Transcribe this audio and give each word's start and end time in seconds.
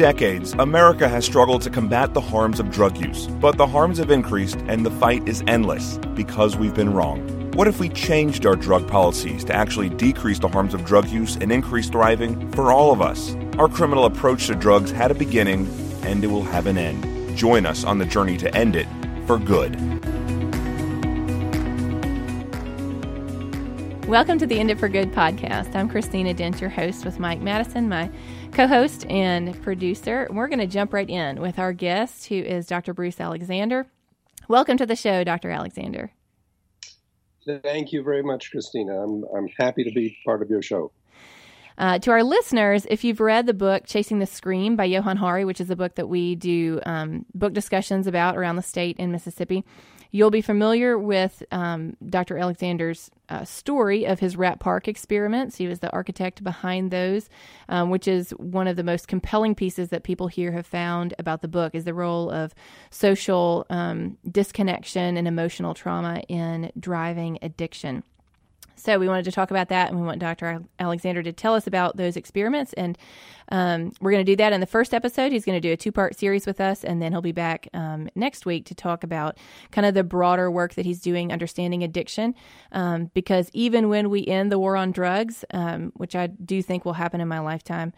Decades, 0.00 0.54
America 0.54 1.10
has 1.10 1.26
struggled 1.26 1.60
to 1.60 1.68
combat 1.68 2.14
the 2.14 2.22
harms 2.22 2.58
of 2.58 2.70
drug 2.70 2.96
use, 2.96 3.26
but 3.26 3.58
the 3.58 3.66
harms 3.66 3.98
have 3.98 4.10
increased 4.10 4.56
and 4.60 4.86
the 4.86 4.90
fight 4.92 5.28
is 5.28 5.44
endless 5.46 5.98
because 6.14 6.56
we've 6.56 6.72
been 6.72 6.94
wrong. 6.94 7.20
What 7.50 7.68
if 7.68 7.80
we 7.80 7.90
changed 7.90 8.46
our 8.46 8.56
drug 8.56 8.88
policies 8.88 9.44
to 9.44 9.54
actually 9.54 9.90
decrease 9.90 10.38
the 10.38 10.48
harms 10.48 10.72
of 10.72 10.86
drug 10.86 11.06
use 11.08 11.36
and 11.36 11.52
increase 11.52 11.90
thriving 11.90 12.50
for 12.52 12.72
all 12.72 12.92
of 12.94 13.02
us? 13.02 13.36
Our 13.58 13.68
criminal 13.68 14.06
approach 14.06 14.46
to 14.46 14.54
drugs 14.54 14.90
had 14.90 15.10
a 15.10 15.14
beginning 15.14 15.68
and 16.02 16.24
it 16.24 16.28
will 16.28 16.44
have 16.44 16.66
an 16.66 16.78
end. 16.78 17.36
Join 17.36 17.66
us 17.66 17.84
on 17.84 17.98
the 17.98 18.06
journey 18.06 18.38
to 18.38 18.56
end 18.56 18.76
it 18.76 18.88
for 19.26 19.38
good. 19.38 19.74
Welcome 24.10 24.38
to 24.38 24.46
the 24.46 24.58
End 24.58 24.72
It 24.72 24.78
for 24.80 24.88
Good 24.88 25.12
podcast. 25.12 25.76
I'm 25.76 25.88
Christina 25.88 26.34
Dent, 26.34 26.60
your 26.60 26.68
host, 26.68 27.04
with 27.04 27.20
Mike 27.20 27.40
Madison, 27.40 27.88
my 27.88 28.10
co 28.50 28.66
host 28.66 29.06
and 29.06 29.62
producer. 29.62 30.26
We're 30.32 30.48
going 30.48 30.58
to 30.58 30.66
jump 30.66 30.92
right 30.92 31.08
in 31.08 31.40
with 31.40 31.60
our 31.60 31.72
guest, 31.72 32.26
who 32.26 32.34
is 32.34 32.66
Dr. 32.66 32.92
Bruce 32.92 33.20
Alexander. 33.20 33.86
Welcome 34.48 34.78
to 34.78 34.84
the 34.84 34.96
show, 34.96 35.22
Dr. 35.22 35.50
Alexander. 35.50 36.10
Thank 37.46 37.92
you 37.92 38.02
very 38.02 38.24
much, 38.24 38.50
Christina. 38.50 39.00
I'm, 39.00 39.24
I'm 39.32 39.46
happy 39.60 39.84
to 39.84 39.92
be 39.92 40.18
part 40.24 40.42
of 40.42 40.50
your 40.50 40.60
show. 40.60 40.90
Uh, 41.78 42.00
to 42.00 42.10
our 42.10 42.24
listeners, 42.24 42.88
if 42.90 43.04
you've 43.04 43.20
read 43.20 43.46
the 43.46 43.54
book 43.54 43.84
Chasing 43.86 44.18
the 44.18 44.26
Scream 44.26 44.74
by 44.74 44.86
Johann 44.86 45.18
Hari, 45.18 45.44
which 45.44 45.60
is 45.60 45.70
a 45.70 45.76
book 45.76 45.94
that 45.94 46.08
we 46.08 46.34
do 46.34 46.80
um, 46.84 47.26
book 47.32 47.52
discussions 47.52 48.08
about 48.08 48.36
around 48.36 48.56
the 48.56 48.62
state 48.62 48.96
in 48.96 49.12
Mississippi, 49.12 49.64
You'll 50.12 50.30
be 50.30 50.40
familiar 50.40 50.98
with 50.98 51.42
um, 51.52 51.96
Dr. 52.04 52.36
Alexander's 52.36 53.10
uh, 53.28 53.44
story 53.44 54.04
of 54.04 54.18
his 54.18 54.36
Rat 54.36 54.58
Park 54.58 54.88
experiments. 54.88 55.56
He 55.56 55.68
was 55.68 55.78
the 55.78 55.92
architect 55.92 56.42
behind 56.42 56.90
those, 56.90 57.28
um, 57.68 57.90
which 57.90 58.08
is 58.08 58.30
one 58.30 58.66
of 58.66 58.76
the 58.76 58.82
most 58.82 59.06
compelling 59.06 59.54
pieces 59.54 59.90
that 59.90 60.02
people 60.02 60.26
here 60.26 60.52
have 60.52 60.66
found 60.66 61.14
about 61.18 61.42
the 61.42 61.48
book 61.48 61.74
is 61.74 61.84
the 61.84 61.94
role 61.94 62.28
of 62.30 62.54
social 62.90 63.66
um, 63.70 64.18
disconnection 64.28 65.16
and 65.16 65.28
emotional 65.28 65.74
trauma 65.74 66.22
in 66.28 66.72
driving 66.78 67.38
addiction. 67.40 68.02
So 68.80 68.98
we 68.98 69.08
wanted 69.08 69.24
to 69.26 69.32
talk 69.32 69.50
about 69.50 69.68
that, 69.68 69.90
and 69.90 70.00
we 70.00 70.06
want 70.06 70.18
Dr. 70.18 70.62
Alexander 70.78 71.22
to 71.22 71.32
tell 71.32 71.54
us 71.54 71.66
about 71.66 71.96
those 71.96 72.16
experiments. 72.16 72.72
And 72.72 72.96
um, 73.50 73.92
we're 74.00 74.10
going 74.10 74.24
to 74.24 74.32
do 74.32 74.36
that 74.36 74.52
in 74.52 74.60
the 74.60 74.66
first 74.66 74.94
episode. 74.94 75.32
He's 75.32 75.44
going 75.44 75.60
to 75.60 75.68
do 75.68 75.72
a 75.72 75.76
two 75.76 75.92
part 75.92 76.18
series 76.18 76.46
with 76.46 76.60
us, 76.60 76.84
and 76.84 77.02
then 77.02 77.12
he'll 77.12 77.20
be 77.20 77.32
back 77.32 77.68
um, 77.74 78.08
next 78.14 78.46
week 78.46 78.66
to 78.66 78.74
talk 78.74 79.04
about 79.04 79.38
kind 79.70 79.86
of 79.86 79.94
the 79.94 80.04
broader 80.04 80.50
work 80.50 80.74
that 80.74 80.86
he's 80.86 81.00
doing, 81.00 81.32
understanding 81.32 81.82
addiction. 81.82 82.34
Um, 82.72 83.10
because 83.14 83.50
even 83.52 83.88
when 83.88 84.10
we 84.10 84.26
end 84.26 84.50
the 84.50 84.58
war 84.58 84.76
on 84.76 84.92
drugs, 84.92 85.44
um, 85.52 85.92
which 85.96 86.16
I 86.16 86.28
do 86.28 86.62
think 86.62 86.84
will 86.84 86.94
happen 86.94 87.20
in 87.20 87.28
my 87.28 87.40
lifetime, 87.40 87.92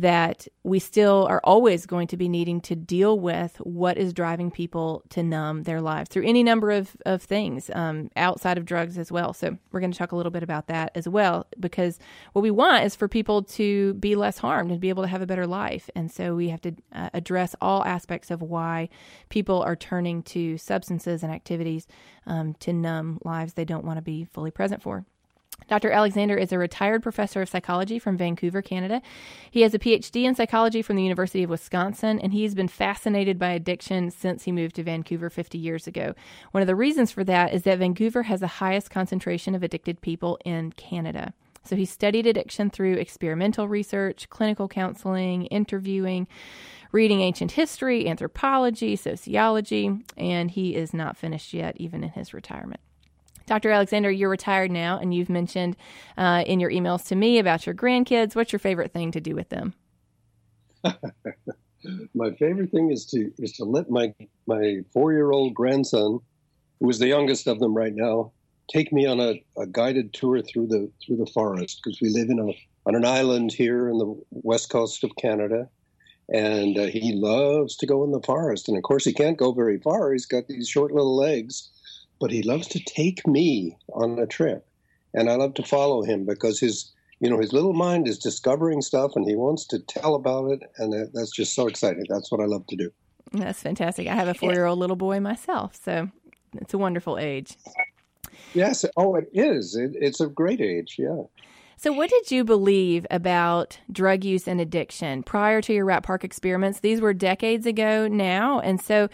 that 0.00 0.48
we 0.62 0.78
still 0.78 1.26
are 1.28 1.42
always 1.44 1.84
going 1.84 2.06
to 2.06 2.16
be 2.16 2.26
needing 2.26 2.58
to 2.58 2.74
deal 2.74 3.18
with 3.18 3.56
what 3.58 3.98
is 3.98 4.14
driving 4.14 4.50
people 4.50 5.02
to 5.10 5.22
numb 5.22 5.64
their 5.64 5.80
lives 5.80 6.08
through 6.08 6.26
any 6.26 6.42
number 6.42 6.70
of, 6.70 6.96
of 7.04 7.22
things 7.22 7.70
um, 7.74 8.10
outside 8.16 8.56
of 8.56 8.64
drugs 8.64 8.96
as 8.96 9.12
well. 9.12 9.34
So, 9.34 9.58
we're 9.70 9.80
going 9.80 9.92
to 9.92 9.98
talk 9.98 10.12
a 10.12 10.16
little 10.16 10.32
bit 10.32 10.42
about 10.42 10.68
that 10.68 10.90
as 10.94 11.06
well, 11.06 11.46
because 11.58 11.98
what 12.32 12.40
we 12.42 12.50
want 12.50 12.84
is 12.84 12.96
for 12.96 13.08
people 13.08 13.42
to 13.42 13.92
be 13.94 14.16
less 14.16 14.38
harmed 14.38 14.70
and 14.70 14.80
be 14.80 14.88
able 14.88 15.02
to 15.02 15.08
have 15.08 15.22
a 15.22 15.26
better 15.26 15.46
life. 15.46 15.90
And 15.94 16.10
so, 16.10 16.34
we 16.34 16.48
have 16.48 16.62
to 16.62 16.74
uh, 16.94 17.10
address 17.12 17.54
all 17.60 17.84
aspects 17.84 18.30
of 18.30 18.40
why 18.40 18.88
people 19.28 19.60
are 19.62 19.76
turning 19.76 20.22
to 20.22 20.56
substances 20.56 21.22
and 21.22 21.30
activities 21.30 21.86
um, 22.26 22.54
to 22.54 22.72
numb 22.72 23.18
lives 23.22 23.52
they 23.52 23.66
don't 23.66 23.84
want 23.84 23.98
to 23.98 24.02
be 24.02 24.24
fully 24.24 24.50
present 24.50 24.82
for. 24.82 25.04
Dr. 25.68 25.90
Alexander 25.90 26.36
is 26.36 26.52
a 26.52 26.58
retired 26.58 27.02
professor 27.02 27.42
of 27.42 27.48
psychology 27.48 27.98
from 27.98 28.16
Vancouver, 28.16 28.62
Canada. 28.62 29.00
He 29.50 29.62
has 29.62 29.74
a 29.74 29.78
PhD 29.78 30.24
in 30.24 30.34
psychology 30.34 30.82
from 30.82 30.96
the 30.96 31.02
University 31.02 31.42
of 31.42 31.50
Wisconsin, 31.50 32.18
and 32.18 32.32
he's 32.32 32.54
been 32.54 32.68
fascinated 32.68 33.38
by 33.38 33.50
addiction 33.50 34.10
since 34.10 34.44
he 34.44 34.52
moved 34.52 34.74
to 34.76 34.82
Vancouver 34.82 35.30
50 35.30 35.58
years 35.58 35.86
ago. 35.86 36.14
One 36.50 36.62
of 36.62 36.66
the 36.66 36.74
reasons 36.74 37.12
for 37.12 37.24
that 37.24 37.54
is 37.54 37.62
that 37.62 37.78
Vancouver 37.78 38.24
has 38.24 38.40
the 38.40 38.46
highest 38.46 38.90
concentration 38.90 39.54
of 39.54 39.62
addicted 39.62 40.00
people 40.00 40.38
in 40.44 40.72
Canada. 40.72 41.34
So 41.62 41.76
he 41.76 41.84
studied 41.84 42.26
addiction 42.26 42.70
through 42.70 42.94
experimental 42.94 43.68
research, 43.68 44.28
clinical 44.30 44.66
counseling, 44.66 45.46
interviewing, 45.46 46.26
reading 46.90 47.20
ancient 47.20 47.52
history, 47.52 48.08
anthropology, 48.08 48.96
sociology, 48.96 50.04
and 50.16 50.50
he 50.50 50.74
is 50.74 50.92
not 50.94 51.16
finished 51.16 51.52
yet, 51.52 51.76
even 51.76 52.02
in 52.02 52.10
his 52.10 52.34
retirement. 52.34 52.80
Dr. 53.50 53.72
Alexander, 53.72 54.12
you're 54.12 54.30
retired 54.30 54.70
now, 54.70 55.00
and 55.00 55.12
you've 55.12 55.28
mentioned 55.28 55.76
uh, 56.16 56.44
in 56.46 56.60
your 56.60 56.70
emails 56.70 57.08
to 57.08 57.16
me 57.16 57.40
about 57.40 57.66
your 57.66 57.74
grandkids. 57.74 58.36
What's 58.36 58.52
your 58.52 58.60
favorite 58.60 58.92
thing 58.92 59.10
to 59.10 59.20
do 59.20 59.34
with 59.34 59.48
them? 59.48 59.74
my 62.14 62.30
favorite 62.38 62.70
thing 62.70 62.92
is 62.92 63.06
to 63.06 63.32
is 63.38 63.50
to 63.54 63.64
let 63.64 63.90
my 63.90 64.14
my 64.46 64.82
four 64.92 65.12
year 65.12 65.32
old 65.32 65.52
grandson, 65.52 66.20
who 66.78 66.88
is 66.88 67.00
the 67.00 67.08
youngest 67.08 67.48
of 67.48 67.58
them 67.58 67.76
right 67.76 67.92
now, 67.92 68.30
take 68.72 68.92
me 68.92 69.04
on 69.04 69.18
a, 69.18 69.42
a 69.58 69.66
guided 69.66 70.14
tour 70.14 70.40
through 70.42 70.68
the 70.68 70.88
through 71.04 71.16
the 71.16 71.30
forest 71.34 71.80
because 71.82 72.00
we 72.00 72.08
live 72.10 72.30
in 72.30 72.38
a 72.38 72.52
on 72.86 72.94
an 72.94 73.04
island 73.04 73.52
here 73.52 73.88
in 73.88 73.98
the 73.98 74.16
west 74.30 74.70
coast 74.70 75.02
of 75.02 75.10
Canada, 75.16 75.68
and 76.32 76.78
uh, 76.78 76.86
he 76.86 77.14
loves 77.14 77.74
to 77.78 77.86
go 77.86 78.04
in 78.04 78.12
the 78.12 78.22
forest. 78.22 78.68
And 78.68 78.76
of 78.76 78.84
course, 78.84 79.04
he 79.04 79.12
can't 79.12 79.36
go 79.36 79.50
very 79.50 79.80
far. 79.80 80.12
He's 80.12 80.26
got 80.26 80.46
these 80.46 80.68
short 80.68 80.92
little 80.92 81.16
legs 81.16 81.70
but 82.20 82.30
he 82.30 82.42
loves 82.42 82.68
to 82.68 82.80
take 82.84 83.26
me 83.26 83.76
on 83.94 84.18
a 84.18 84.26
trip. 84.26 84.66
And 85.14 85.28
I 85.28 85.34
love 85.34 85.54
to 85.54 85.62
follow 85.62 86.02
him 86.02 86.24
because 86.26 86.60
his, 86.60 86.92
you 87.18 87.28
know, 87.28 87.38
his 87.38 87.52
little 87.52 87.72
mind 87.72 88.06
is 88.06 88.18
discovering 88.18 88.82
stuff 88.82 89.12
and 89.16 89.26
he 89.26 89.34
wants 89.34 89.66
to 89.68 89.80
tell 89.80 90.14
about 90.14 90.50
it. 90.52 90.60
And 90.76 91.10
that's 91.12 91.32
just 91.32 91.54
so 91.54 91.66
exciting. 91.66 92.04
That's 92.08 92.30
what 92.30 92.40
I 92.40 92.44
love 92.44 92.66
to 92.68 92.76
do. 92.76 92.92
That's 93.32 93.62
fantastic. 93.62 94.06
I 94.06 94.14
have 94.14 94.28
a 94.28 94.34
four 94.34 94.52
year 94.52 94.66
old 94.66 94.78
little 94.78 94.96
boy 94.96 95.18
myself. 95.20 95.78
So 95.82 96.10
it's 96.54 96.74
a 96.74 96.78
wonderful 96.78 97.18
age. 97.18 97.56
Yes. 98.54 98.84
Oh, 98.96 99.16
it 99.16 99.28
is. 99.32 99.74
It, 99.76 99.92
it's 99.94 100.20
a 100.20 100.26
great 100.26 100.60
age. 100.60 100.96
Yeah. 100.98 101.22
So, 101.82 101.94
what 101.94 102.10
did 102.10 102.30
you 102.30 102.44
believe 102.44 103.06
about 103.10 103.78
drug 103.90 104.22
use 104.22 104.46
and 104.46 104.60
addiction 104.60 105.22
prior 105.22 105.62
to 105.62 105.72
your 105.72 105.86
Rat 105.86 106.02
Park 106.02 106.24
experiments? 106.24 106.80
These 106.80 107.00
were 107.00 107.14
decades 107.14 107.64
ago 107.64 108.06
now. 108.06 108.60
And 108.60 108.78
so, 108.78 109.08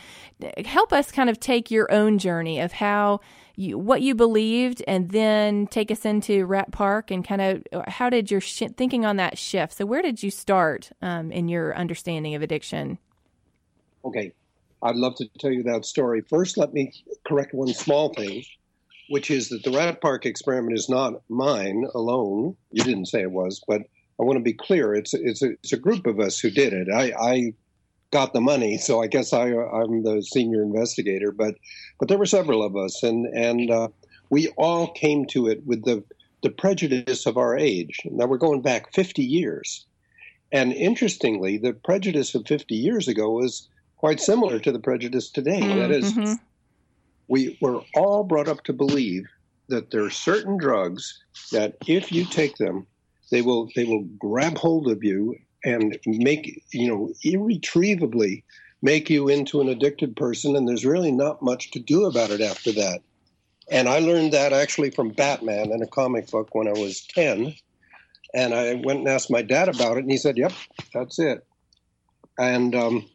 help 0.64 0.92
us 0.92 1.12
kind 1.12 1.30
of 1.30 1.38
take 1.38 1.70
your 1.70 1.88
own 1.92 2.18
journey 2.18 2.58
of 2.58 2.72
how 2.72 3.20
you, 3.54 3.78
what 3.78 4.02
you 4.02 4.16
believed, 4.16 4.82
and 4.88 5.10
then 5.10 5.68
take 5.68 5.92
us 5.92 6.04
into 6.04 6.44
Rat 6.44 6.72
Park 6.72 7.12
and 7.12 7.24
kind 7.24 7.40
of 7.40 7.86
how 7.86 8.10
did 8.10 8.32
your 8.32 8.40
sh- 8.40 8.64
thinking 8.76 9.06
on 9.06 9.14
that 9.14 9.38
shift? 9.38 9.74
So, 9.74 9.86
where 9.86 10.02
did 10.02 10.24
you 10.24 10.32
start 10.32 10.90
um, 11.00 11.30
in 11.30 11.46
your 11.46 11.72
understanding 11.76 12.34
of 12.34 12.42
addiction? 12.42 12.98
Okay. 14.04 14.32
I'd 14.82 14.96
love 14.96 15.14
to 15.18 15.28
tell 15.38 15.52
you 15.52 15.62
that 15.62 15.84
story. 15.84 16.20
First, 16.28 16.58
let 16.58 16.74
me 16.74 16.92
correct 17.24 17.54
one 17.54 17.72
small 17.72 18.12
thing 18.12 18.42
which 19.08 19.30
is 19.30 19.48
that 19.48 19.62
the 19.62 19.70
Rat 19.70 20.00
Park 20.00 20.26
experiment 20.26 20.76
is 20.76 20.88
not 20.88 21.22
mine 21.28 21.86
alone. 21.94 22.56
You 22.72 22.82
didn't 22.82 23.06
say 23.06 23.22
it 23.22 23.30
was, 23.30 23.62
but 23.66 23.82
I 24.18 24.24
want 24.24 24.38
to 24.38 24.42
be 24.42 24.52
clear. 24.52 24.94
It's 24.94 25.14
it's 25.14 25.42
a, 25.42 25.50
it's 25.52 25.72
a 25.72 25.78
group 25.78 26.06
of 26.06 26.20
us 26.20 26.38
who 26.38 26.50
did 26.50 26.72
it. 26.72 26.88
I, 26.92 27.12
I 27.20 27.54
got 28.10 28.32
the 28.32 28.40
money, 28.40 28.78
so 28.78 29.02
I 29.02 29.06
guess 29.06 29.32
I 29.32 29.52
I'm 29.52 30.02
the 30.02 30.22
senior 30.22 30.62
investigator. 30.62 31.32
But 31.32 31.56
but 31.98 32.08
there 32.08 32.18
were 32.18 32.26
several 32.26 32.62
of 32.62 32.76
us, 32.76 33.02
and 33.02 33.26
and 33.26 33.70
uh, 33.70 33.88
we 34.30 34.48
all 34.56 34.92
came 34.92 35.26
to 35.26 35.48
it 35.48 35.64
with 35.66 35.84
the 35.84 36.02
the 36.42 36.50
prejudice 36.50 37.26
of 37.26 37.36
our 37.36 37.56
age. 37.56 38.00
Now 38.04 38.26
we're 38.26 38.38
going 38.38 38.62
back 38.62 38.92
50 38.92 39.22
years, 39.22 39.86
and 40.52 40.72
interestingly, 40.72 41.58
the 41.58 41.72
prejudice 41.72 42.34
of 42.34 42.46
50 42.46 42.74
years 42.74 43.08
ago 43.08 43.30
was 43.30 43.68
quite 43.96 44.20
similar 44.20 44.58
to 44.60 44.72
the 44.72 44.78
prejudice 44.78 45.30
today. 45.30 45.60
Mm-hmm. 45.60 45.78
That 45.78 45.90
is, 45.90 46.12
mm-hmm 46.12 46.34
we 47.28 47.58
were 47.60 47.80
all 47.94 48.24
brought 48.24 48.48
up 48.48 48.62
to 48.64 48.72
believe 48.72 49.24
that 49.68 49.90
there 49.90 50.04
are 50.04 50.10
certain 50.10 50.56
drugs 50.56 51.18
that 51.52 51.76
if 51.86 52.12
you 52.12 52.24
take 52.24 52.56
them, 52.56 52.86
they 53.30 53.42
will 53.42 53.68
they 53.74 53.84
will 53.84 54.04
grab 54.18 54.56
hold 54.56 54.88
of 54.88 55.02
you 55.02 55.34
and 55.64 55.98
make 56.06 56.62
you 56.72 56.88
know 56.88 57.12
irretrievably 57.24 58.44
make 58.82 59.10
you 59.10 59.28
into 59.28 59.60
an 59.60 59.68
addicted 59.68 60.14
person 60.14 60.54
and 60.54 60.68
there's 60.68 60.84
really 60.86 61.10
not 61.10 61.42
much 61.42 61.70
to 61.72 61.80
do 61.80 62.04
about 62.04 62.30
it 62.30 62.40
after 62.40 62.70
that. 62.72 63.00
And 63.70 63.88
i 63.88 63.98
learned 63.98 64.32
that 64.32 64.52
actually 64.52 64.90
from 64.90 65.10
batman 65.10 65.72
in 65.72 65.82
a 65.82 65.88
comic 65.88 66.30
book 66.30 66.54
when 66.54 66.68
i 66.68 66.72
was 66.72 67.04
10 67.06 67.52
and 68.32 68.54
i 68.54 68.74
went 68.74 69.00
and 69.00 69.08
asked 69.08 69.30
my 69.30 69.42
dad 69.42 69.68
about 69.68 69.96
it 69.96 70.04
and 70.04 70.10
he 70.10 70.16
said 70.18 70.36
yep 70.36 70.52
that's 70.94 71.18
it. 71.18 71.44
And 72.38 72.74
um, 72.74 73.08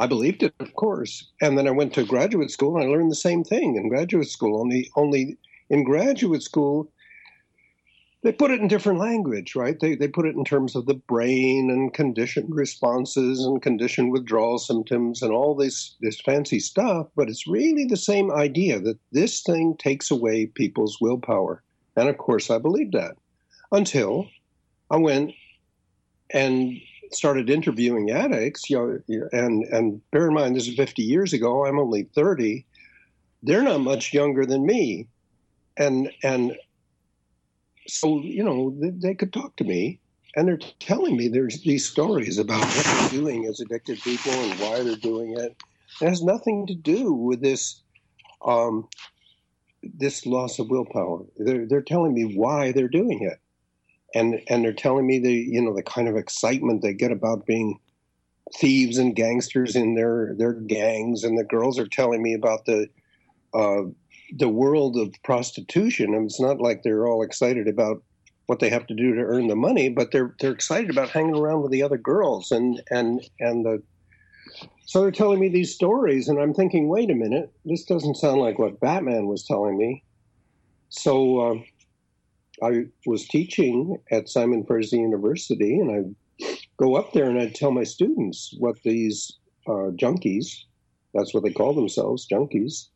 I 0.00 0.06
believed 0.06 0.42
it, 0.42 0.54
of 0.60 0.74
course. 0.76 1.30
And 1.42 1.58
then 1.58 1.68
I 1.68 1.72
went 1.72 1.92
to 1.94 2.06
graduate 2.06 2.50
school 2.50 2.74
and 2.74 2.84
I 2.84 2.88
learned 2.88 3.10
the 3.10 3.16
same 3.16 3.44
thing 3.44 3.76
in 3.76 3.90
graduate 3.90 4.30
school. 4.30 4.58
Only, 4.58 4.90
only 4.96 5.36
in 5.68 5.84
graduate 5.84 6.42
school, 6.42 6.90
they 8.22 8.32
put 8.32 8.50
it 8.50 8.60
in 8.60 8.68
different 8.68 8.98
language, 8.98 9.54
right? 9.54 9.78
They, 9.78 9.94
they 9.94 10.08
put 10.08 10.24
it 10.24 10.34
in 10.34 10.44
terms 10.44 10.74
of 10.74 10.86
the 10.86 10.94
brain 10.94 11.70
and 11.70 11.92
conditioned 11.92 12.48
responses 12.54 13.44
and 13.44 13.60
conditioned 13.60 14.10
withdrawal 14.10 14.58
symptoms 14.58 15.20
and 15.20 15.32
all 15.32 15.54
this, 15.54 15.96
this 16.00 16.18
fancy 16.18 16.60
stuff. 16.60 17.08
But 17.14 17.28
it's 17.28 17.46
really 17.46 17.84
the 17.84 17.98
same 17.98 18.32
idea 18.32 18.80
that 18.80 18.98
this 19.12 19.42
thing 19.42 19.76
takes 19.78 20.10
away 20.10 20.46
people's 20.46 20.98
willpower. 20.98 21.62
And 21.94 22.08
of 22.08 22.16
course, 22.16 22.50
I 22.50 22.56
believed 22.56 22.94
that 22.94 23.16
until 23.70 24.28
I 24.90 24.96
went 24.96 25.32
and 26.30 26.80
started 27.12 27.50
interviewing 27.50 28.10
addicts, 28.10 28.68
you 28.70 28.76
know, 29.08 29.28
and 29.32 29.64
and 29.64 30.00
bear 30.10 30.28
in 30.28 30.34
mind 30.34 30.56
this 30.56 30.68
is 30.68 30.76
50 30.76 31.02
years 31.02 31.32
ago. 31.32 31.66
I'm 31.66 31.78
only 31.78 32.04
30. 32.14 32.64
They're 33.42 33.62
not 33.62 33.80
much 33.80 34.12
younger 34.12 34.44
than 34.46 34.66
me, 34.66 35.08
and 35.76 36.10
and 36.22 36.56
so 37.88 38.20
you 38.20 38.44
know 38.44 38.74
they, 38.78 38.90
they 38.90 39.14
could 39.14 39.32
talk 39.32 39.56
to 39.56 39.64
me, 39.64 39.98
and 40.36 40.46
they're 40.46 40.60
telling 40.78 41.16
me 41.16 41.28
there's 41.28 41.62
these 41.62 41.88
stories 41.88 42.38
about 42.38 42.60
what 42.60 42.84
they're 42.84 43.20
doing 43.20 43.46
as 43.46 43.60
addicted 43.60 44.00
people 44.00 44.32
and 44.32 44.60
why 44.60 44.82
they're 44.82 44.96
doing 44.96 45.32
it. 45.36 45.56
It 46.00 46.08
has 46.08 46.22
nothing 46.22 46.66
to 46.66 46.74
do 46.74 47.12
with 47.12 47.40
this 47.40 47.82
um, 48.44 48.88
this 49.82 50.26
loss 50.26 50.58
of 50.58 50.68
willpower. 50.68 51.24
They're 51.38 51.66
they're 51.66 51.82
telling 51.82 52.14
me 52.14 52.34
why 52.36 52.72
they're 52.72 52.88
doing 52.88 53.22
it, 53.22 53.40
and 54.14 54.40
and 54.48 54.64
they're 54.64 54.72
telling 54.72 55.06
me 55.06 55.18
the 55.18 55.32
you 55.32 55.60
know 55.60 55.74
the 55.74 55.82
kind 55.82 56.08
of 56.08 56.16
excitement 56.16 56.82
they 56.82 56.94
get 56.94 57.12
about 57.12 57.46
being 57.46 57.78
thieves 58.56 58.98
and 58.98 59.14
gangsters 59.16 59.76
in 59.76 59.94
their 59.94 60.34
their 60.36 60.52
gangs, 60.52 61.24
and 61.24 61.38
the 61.38 61.44
girls 61.44 61.78
are 61.78 61.88
telling 61.88 62.22
me 62.22 62.34
about 62.34 62.64
the 62.66 62.88
uh, 63.54 63.82
the 64.36 64.48
world 64.48 64.96
of 64.96 65.14
prostitution. 65.24 66.14
And 66.14 66.26
it's 66.26 66.40
not 66.40 66.60
like 66.60 66.82
they're 66.82 67.06
all 67.06 67.22
excited 67.22 67.68
about 67.68 68.02
what 68.46 68.58
they 68.58 68.70
have 68.70 68.86
to 68.88 68.94
do 68.94 69.14
to 69.14 69.20
earn 69.20 69.46
the 69.46 69.56
money, 69.56 69.88
but 69.88 70.10
they're 70.10 70.34
they're 70.40 70.52
excited 70.52 70.90
about 70.90 71.10
hanging 71.10 71.36
around 71.36 71.62
with 71.62 71.70
the 71.70 71.82
other 71.82 71.98
girls 71.98 72.50
and 72.50 72.82
and 72.90 73.22
and 73.38 73.64
the 73.64 73.82
so 74.84 75.02
they're 75.02 75.12
telling 75.12 75.38
me 75.38 75.48
these 75.48 75.72
stories, 75.72 76.28
and 76.28 76.40
I'm 76.40 76.52
thinking, 76.52 76.88
wait 76.88 77.10
a 77.10 77.14
minute, 77.14 77.52
this 77.64 77.84
doesn't 77.84 78.16
sound 78.16 78.40
like 78.40 78.58
what 78.58 78.80
Batman 78.80 79.26
was 79.26 79.44
telling 79.44 79.78
me. 79.78 80.02
So 80.88 81.38
uh, 81.38 81.54
I 82.62 82.84
was 83.06 83.26
teaching 83.26 83.98
at 84.10 84.28
Simon 84.28 84.64
Fraser 84.64 84.96
University, 84.96 85.78
and 85.78 85.90
I 85.90 86.46
go 86.76 86.96
up 86.96 87.12
there 87.12 87.28
and 87.28 87.38
I'd 87.38 87.54
tell 87.54 87.70
my 87.70 87.84
students 87.84 88.54
what 88.58 88.76
these 88.84 89.32
uh, 89.66 89.90
junkies, 89.96 90.64
that's 91.14 91.34
what 91.34 91.42
they 91.42 91.52
call 91.52 91.74
themselves, 91.74 92.26
junkies, 92.30 92.88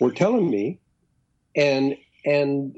were 0.00 0.12
telling 0.12 0.50
me, 0.50 0.80
and 1.56 1.96
and 2.24 2.76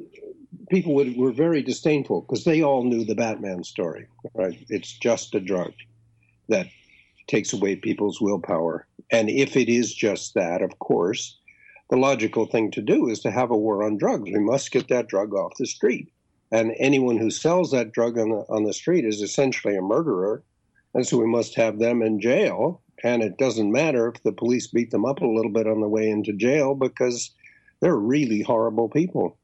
people 0.70 0.94
would, 0.94 1.17
were 1.17 1.32
very 1.32 1.62
disdainful 1.62 2.23
because 2.23 2.44
they 2.44 2.62
all 2.62 2.85
knew 2.85 3.05
the 3.05 3.14
Batman 3.14 3.64
story, 3.64 4.06
right? 4.35 4.58
It's 4.69 4.93
just 4.93 5.35
a 5.35 5.41
drug 5.41 5.73
that 6.49 6.69
takes 7.26 7.52
away 7.52 7.76
people's 7.76 8.20
willpower. 8.20 8.87
And 9.11 9.29
if 9.31 9.56
it 9.56 9.69
is 9.69 9.94
just 9.94 10.35
that, 10.35 10.62
of 10.62 10.79
course, 10.79 11.40
the 11.91 11.97
logical 11.97 12.47
thing 12.47 12.71
to 12.71 12.81
do 12.81 13.09
is 13.09 13.21
to 13.21 13.31
have 13.31 13.51
a 13.51 13.57
war 13.57 13.83
on 13.83 13.99
drugs. 13.99 14.31
We 14.33 14.39
must 14.39 14.71
get 14.71 14.89
that 14.89 15.09
drug 15.09 15.35
off 15.35 15.57
the 15.59 15.67
street. 15.67 16.13
And 16.53 16.75
anyone 16.79 17.19
who 17.19 17.31
sells 17.31 17.73
that 17.73 17.93
drug 17.93 18.17
on 18.17 18.31
the, 18.31 18.45
on 18.49 18.65
the 18.65 18.73
street 18.73 19.05
is 19.05 19.21
essentially 19.21 19.77
a 19.77 19.83
murderer. 19.83 20.43
And 20.95 21.07
so 21.07 21.19
we 21.19 21.27
must 21.27 21.57
have 21.57 21.79
them 21.79 22.01
in 22.01 22.21
jail. 22.21 22.81
And 23.03 23.23
it 23.23 23.39
doesn't 23.39 23.73
matter 23.73 24.09
if 24.09 24.23
the 24.23 24.33
police 24.33 24.69
beat 24.69 24.91
them 24.91 25.05
up 25.05 25.21
a 25.21 25.27
little 25.27 25.51
bit 25.51 25.67
on 25.67 25.81
the 25.81 25.89
way 25.89 26.09
into 26.09 26.33
jail 26.33 26.75
because 26.75 27.31
they're 27.81 27.97
really 27.97 28.43
horrible 28.43 28.89
people. 28.89 29.37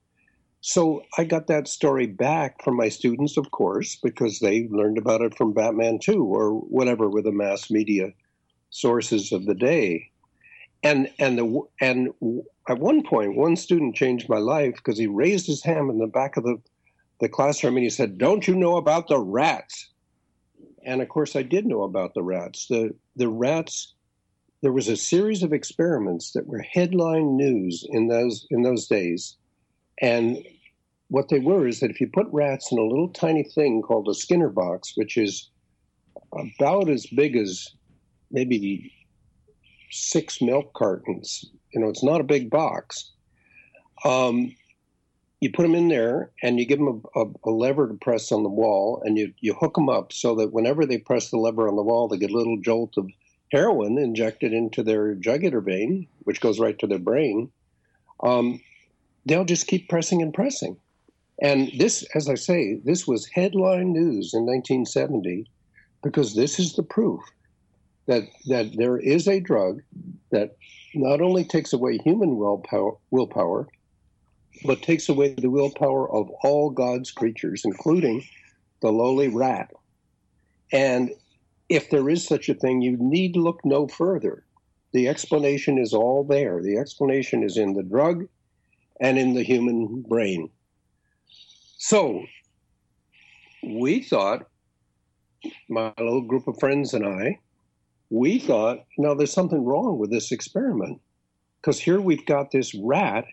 So 0.61 1.03
I 1.19 1.25
got 1.25 1.47
that 1.49 1.69
story 1.69 2.07
back 2.07 2.63
from 2.63 2.77
my 2.77 2.89
students, 2.89 3.37
of 3.37 3.51
course, 3.51 3.97
because 4.03 4.41
they 4.41 4.69
learned 4.71 4.99
about 4.99 5.21
it 5.21 5.37
from 5.37 5.53
Batman 5.53 5.99
2 6.01 6.25
or 6.25 6.53
whatever 6.53 7.09
were 7.09 7.23
the 7.23 7.33
mass 7.33 7.71
media 7.71 8.09
sources 8.71 9.33
of 9.33 9.47
the 9.47 9.55
day. 9.55 10.11
And 10.83 11.11
and 11.19 11.39
the 11.39 11.63
and 11.81 12.09
at 12.69 12.79
one 12.79 13.03
point, 13.03 13.37
one 13.37 13.57
student 13.57 13.97
changed 13.97 14.29
my 14.29 14.39
life 14.39 14.75
because 14.77 14.99
he 14.99 15.07
raised 15.07 15.47
his 15.47 15.63
hand 15.63 15.91
in 15.91 15.99
the 15.99 16.07
back 16.07 16.37
of 16.37 16.45
the 16.45 16.61
the 17.21 17.29
classroom 17.29 17.77
and 17.77 17.85
he 17.85 17.91
said, 17.91 18.19
"Don't 18.19 18.47
you 18.47 18.55
know 18.55 18.77
about 18.77 19.09
the 19.09 19.19
rats?" 19.19 19.91
And 20.85 21.03
of 21.03 21.09
course, 21.09 21.35
I 21.35 21.43
did 21.43 21.67
know 21.67 21.83
about 21.83 22.15
the 22.15 22.23
rats. 22.23 22.67
The 22.69 22.95
the 23.17 23.29
rats. 23.29 23.95
There 24.63 24.73
was 24.73 24.89
a 24.89 24.97
series 24.97 25.43
of 25.43 25.53
experiments 25.53 26.33
that 26.33 26.47
were 26.47 26.61
headline 26.61 27.37
news 27.37 27.87
in 27.89 28.09
those 28.09 28.47
in 28.51 28.63
those 28.63 28.87
days, 28.87 29.37
and 30.01 30.43
what 31.09 31.29
they 31.29 31.39
were 31.39 31.67
is 31.67 31.81
that 31.81 31.91
if 31.91 32.01
you 32.01 32.09
put 32.09 32.27
rats 32.33 32.73
in 32.73 32.79
a 32.79 32.83
little 32.83 33.09
tiny 33.09 33.45
thing 33.45 33.83
called 33.83 34.09
a 34.09 34.15
Skinner 34.15 34.49
box, 34.49 34.93
which 34.97 35.17
is 35.17 35.51
about 36.33 36.89
as 36.89 37.07
big 37.07 37.37
as 37.37 37.69
maybe 38.31 38.93
six 39.91 40.41
milk 40.41 40.73
cartons, 40.75 41.45
you 41.73 41.81
know, 41.81 41.89
it's 41.89 42.05
not 42.05 42.21
a 42.21 42.25
big 42.25 42.51
box. 42.51 43.13
Um, 44.05 44.55
you 45.41 45.53
put 45.53 45.63
them 45.63 45.75
in 45.75 45.89
there 45.89 46.31
and 46.43 46.59
you 46.59 46.67
give 46.67 46.79
them 46.79 47.03
a, 47.15 47.21
a, 47.21 47.27
a, 47.45 47.51
lever 47.51 47.89
to 47.89 47.95
press 47.95 48.33
on 48.33 48.43
the 48.43 48.49
wall 48.49 49.03
and 49.05 49.19
you, 49.19 49.33
you 49.41 49.53
hook 49.55 49.75
them 49.75 49.89
up 49.89 50.13
so 50.13 50.35
that 50.37 50.53
whenever 50.53 50.87
they 50.87 50.99
press 50.99 51.31
the 51.31 51.37
lever 51.37 51.69
on 51.69 51.77
the 51.77 51.83
wall, 51.83 52.09
they 52.09 52.17
get 52.17 52.31
a 52.31 52.37
little 52.37 52.59
jolt 52.59 52.97
of 52.97 53.11
heroin 53.53 53.99
injected 53.99 54.53
into 54.53 54.83
their 54.83 55.15
jugular 55.15 55.61
vein, 55.61 56.07
which 56.21 56.41
goes 56.41 56.59
right 56.59 56.79
to 56.79 56.87
their 56.87 56.99
brain. 56.99 57.51
Um, 58.21 58.61
they'll 59.27 59.45
just 59.45 59.67
keep 59.67 59.89
pressing 59.89 60.23
and 60.23 60.33
pressing. 60.33 60.77
And 61.43 61.71
this, 61.77 62.03
as 62.15 62.29
I 62.29 62.35
say, 62.35 62.81
this 62.85 63.07
was 63.07 63.27
headline 63.27 63.93
news 63.93 64.33
in 64.33 64.47
1970 64.47 65.47
because 66.03 66.35
this 66.35 66.59
is 66.59 66.75
the 66.75 66.83
proof 66.83 67.21
that 68.07 68.25
that 68.47 68.77
there 68.77 68.99
is 68.99 69.27
a 69.27 69.41
drug 69.41 69.83
that 70.31 70.57
not 70.95 71.21
only 71.21 71.45
takes 71.45 71.73
away 71.73 71.99
human 71.99 72.37
willpower, 72.37 72.97
willpower 73.11 73.69
but 74.65 74.83
takes 74.83 75.09
away 75.09 75.35
the 75.35 75.51
willpower 75.51 76.11
of 76.11 76.31
all 76.43 76.71
God's 76.71 77.11
creatures, 77.11 77.63
including 77.65 78.25
the 78.81 78.91
lowly 78.91 79.29
rat. 79.29 79.71
And 80.73 81.11
if 81.69 81.91
there 81.91 82.09
is 82.09 82.27
such 82.27 82.49
a 82.49 82.55
thing, 82.55 82.81
you 82.81 82.97
need 82.99 83.37
look 83.37 83.61
no 83.65 83.87
further. 83.89 84.45
The 84.93 85.09
explanation 85.09 85.79
is 85.79 85.93
all 85.93 86.25
there. 86.25 86.63
The 86.63 86.79
explanation 86.79 87.43
is 87.43 87.57
in 87.57 87.75
the 87.75 87.83
drug 87.83 88.27
and 89.01 89.19
in 89.19 89.35
the 89.35 89.43
human 89.43 90.03
brain. 90.09 90.51
So 91.79 92.25
we 93.63 94.03
thought, 94.03 94.49
my 95.69 95.93
little 95.99 96.23
group 96.23 96.49
of 96.49 96.59
friends 96.59 96.95
and 96.95 97.07
I, 97.07 97.39
we 98.11 98.39
thought, 98.39 98.85
no, 98.99 99.15
there's 99.15 99.33
something 99.33 99.65
wrong 99.65 99.99
with 99.99 100.11
this 100.11 100.33
experiment. 100.33 101.01
Because 101.61 101.81
here 101.81 102.01
we've 102.01 102.27
got 102.27 102.51
this 102.51 102.75
rat 102.75 103.25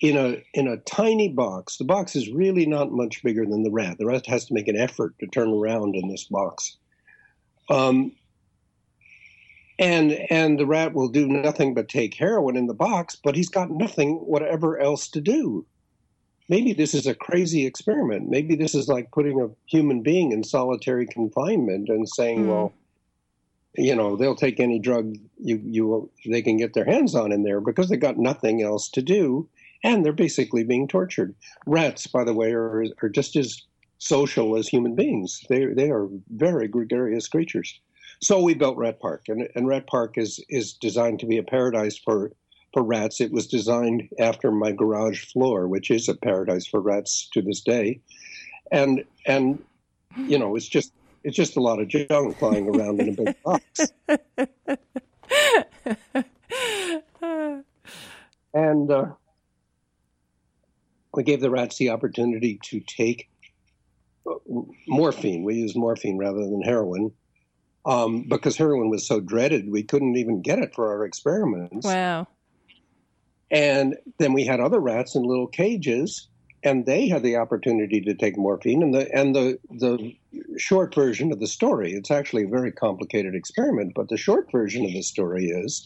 in 0.00 0.16
a 0.16 0.42
in 0.54 0.66
a 0.66 0.78
tiny 0.78 1.28
box. 1.28 1.76
The 1.76 1.84
box 1.84 2.16
is 2.16 2.30
really 2.30 2.66
not 2.66 2.92
much 2.92 3.22
bigger 3.22 3.44
than 3.44 3.62
the 3.62 3.70
rat. 3.70 3.98
The 3.98 4.06
rat 4.06 4.26
has 4.26 4.46
to 4.46 4.54
make 4.54 4.68
an 4.68 4.76
effort 4.76 5.14
to 5.20 5.26
turn 5.26 5.50
around 5.50 5.94
in 5.94 6.08
this 6.08 6.24
box. 6.24 6.76
Um, 7.68 8.12
and 9.78 10.12
and 10.30 10.58
the 10.58 10.66
rat 10.66 10.94
will 10.94 11.08
do 11.08 11.26
nothing 11.26 11.74
but 11.74 11.88
take 11.88 12.14
heroin 12.14 12.56
in 12.56 12.66
the 12.66 12.74
box, 12.74 13.16
but 13.22 13.36
he's 13.36 13.50
got 13.50 13.70
nothing 13.70 14.16
whatever 14.16 14.78
else 14.78 15.08
to 15.08 15.20
do 15.20 15.66
maybe 16.52 16.74
this 16.74 16.92
is 16.92 17.06
a 17.06 17.14
crazy 17.14 17.64
experiment. 17.64 18.28
Maybe 18.28 18.54
this 18.54 18.74
is 18.74 18.86
like 18.86 19.10
putting 19.10 19.40
a 19.40 19.48
human 19.66 20.02
being 20.02 20.32
in 20.32 20.44
solitary 20.44 21.06
confinement 21.06 21.88
and 21.88 22.06
saying, 22.06 22.44
mm. 22.44 22.48
well, 22.48 22.74
you 23.74 23.94
know, 23.94 24.16
they'll 24.16 24.36
take 24.36 24.60
any 24.60 24.78
drug 24.78 25.16
you 25.38 25.60
you 25.64 26.10
they 26.26 26.42
can 26.42 26.56
get 26.56 26.74
their 26.74 26.84
hands 26.84 27.14
on 27.14 27.32
in 27.32 27.42
there 27.42 27.60
because 27.60 27.88
they 27.88 27.96
got 27.96 28.18
nothing 28.18 28.62
else 28.62 28.88
to 28.90 29.02
do, 29.02 29.48
and 29.82 30.04
they're 30.04 30.12
basically 30.12 30.64
being 30.64 30.86
tortured. 30.86 31.34
Rats, 31.66 32.06
by 32.06 32.24
the 32.24 32.34
way, 32.34 32.52
are 32.52 32.84
are 33.02 33.08
just 33.08 33.36
as 33.36 33.62
social 33.98 34.56
as 34.56 34.68
human 34.68 34.94
beings. 34.94 35.40
They 35.48 35.66
they 35.66 35.90
are 35.90 36.08
very 36.30 36.68
gregarious 36.68 37.28
creatures. 37.28 37.80
So 38.20 38.40
we 38.40 38.54
built 38.54 38.76
Rat 38.76 39.00
Park, 39.00 39.24
and, 39.28 39.48
and 39.54 39.66
Rat 39.66 39.86
Park 39.86 40.18
is 40.18 40.44
is 40.48 40.74
designed 40.74 41.20
to 41.20 41.26
be 41.26 41.38
a 41.38 41.42
paradise 41.42 41.96
for 41.96 42.32
for 42.74 42.82
rats. 42.82 43.20
It 43.20 43.32
was 43.32 43.46
designed 43.46 44.08
after 44.18 44.50
my 44.50 44.72
garage 44.72 45.24
floor, 45.32 45.66
which 45.66 45.90
is 45.90 46.08
a 46.08 46.14
paradise 46.14 46.66
for 46.66 46.80
rats 46.80 47.28
to 47.32 47.42
this 47.42 47.60
day. 47.60 48.00
And 48.70 49.04
and 49.26 49.62
you 50.16 50.38
know, 50.38 50.56
it's 50.56 50.68
just 50.68 50.92
it's 51.24 51.36
just 51.36 51.56
a 51.56 51.60
lot 51.60 51.80
of 51.80 51.88
junk 51.88 52.38
flying 52.38 52.68
around 52.68 53.00
in 53.00 53.08
a 53.08 53.12
big 53.12 53.36
box. 53.42 53.92
and 58.54 58.90
uh, 58.90 59.06
we 61.14 61.22
gave 61.22 61.40
the 61.40 61.50
rats 61.50 61.78
the 61.78 61.90
opportunity 61.90 62.58
to 62.64 62.80
take 62.80 63.28
uh, 64.28 64.34
morphine. 64.86 65.44
We 65.44 65.56
used 65.56 65.76
morphine 65.76 66.18
rather 66.18 66.40
than 66.40 66.62
heroin. 66.62 67.12
Um, 67.84 68.28
because 68.28 68.56
heroin 68.56 68.90
was 68.90 69.08
so 69.08 69.18
dreaded, 69.18 69.68
we 69.68 69.82
couldn't 69.82 70.16
even 70.16 70.40
get 70.40 70.60
it 70.60 70.72
for 70.72 70.92
our 70.92 71.04
experiments. 71.04 71.84
Wow. 71.84 72.28
And 73.50 73.96
then 74.18 74.32
we 74.32 74.44
had 74.44 74.60
other 74.60 74.78
rats 74.78 75.16
in 75.16 75.22
little 75.24 75.48
cages, 75.48 76.28
and 76.64 76.86
they 76.86 77.08
had 77.08 77.22
the 77.22 77.36
opportunity 77.36 78.00
to 78.00 78.14
take 78.14 78.36
morphine. 78.38 78.82
And 78.82 78.94
the 78.94 79.10
and 79.14 79.34
the 79.34 79.58
the 79.70 80.14
short 80.58 80.94
version 80.94 81.32
of 81.32 81.40
the 81.40 81.46
story, 81.46 81.92
it's 81.92 82.10
actually 82.10 82.44
a 82.44 82.48
very 82.48 82.72
complicated 82.72 83.34
experiment, 83.34 83.92
but 83.94 84.08
the 84.08 84.16
short 84.16 84.50
version 84.52 84.84
of 84.84 84.92
the 84.92 85.02
story 85.02 85.46
is 85.46 85.84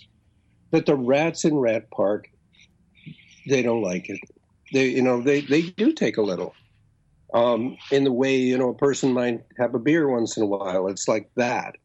that 0.73 0.87
the 0.87 0.97
rats 0.97 1.45
in 1.45 1.57
Rat 1.57 1.91
Park 1.91 2.29
they 3.49 3.63
don't 3.63 3.83
like 3.83 4.09
it. 4.09 4.21
They 4.73 4.89
you 4.89 5.03
know 5.03 5.23
they 5.23 5.43
they 5.43 5.63
do 5.63 5.93
take 5.93 6.17
a 6.17 6.23
little, 6.23 6.53
Um, 7.35 7.77
in 7.93 8.05
the 8.05 8.13
way 8.13 8.37
you 8.37 8.59
know 8.59 8.71
a 8.71 8.75
person 8.75 9.13
might 9.13 9.41
have 9.59 9.75
a 9.75 9.79
beer 9.79 10.09
once 10.09 10.37
in 10.37 10.43
a 10.43 10.47
while, 10.47 10.89
it's 10.89 11.09
like 11.09 11.31
that. 11.37 11.77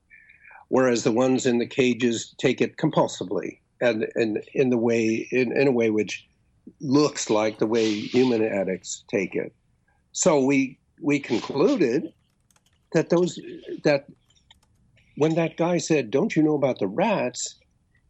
Whereas 0.70 1.04
the 1.04 1.12
ones 1.12 1.46
in 1.46 1.60
the 1.60 1.68
cages 1.68 2.34
take 2.40 2.62
it 2.62 2.78
compulsively, 2.78 3.60
and 3.82 4.08
and 4.16 4.44
in 4.54 4.70
the 4.70 4.78
way 4.78 5.28
in, 5.32 5.56
in 5.56 5.68
a 5.68 5.72
way 5.72 5.90
which 5.92 6.26
looks 6.80 7.30
like 7.30 7.60
the 7.60 7.68
way 7.68 7.92
human 7.94 8.44
addicts 8.44 9.04
take 9.10 9.36
it. 9.36 9.54
So 10.12 10.44
we 10.44 10.78
we 11.02 11.20
concluded 11.20 12.14
that 12.94 13.10
those 13.10 13.40
that 13.84 14.06
when 15.18 15.36
that 15.36 15.58
guy 15.58 15.78
said, 15.78 16.12
"Don't 16.12 16.36
you 16.36 16.44
know 16.44 16.56
about 16.56 16.80
the 16.80 16.88
rats?" 16.88 17.56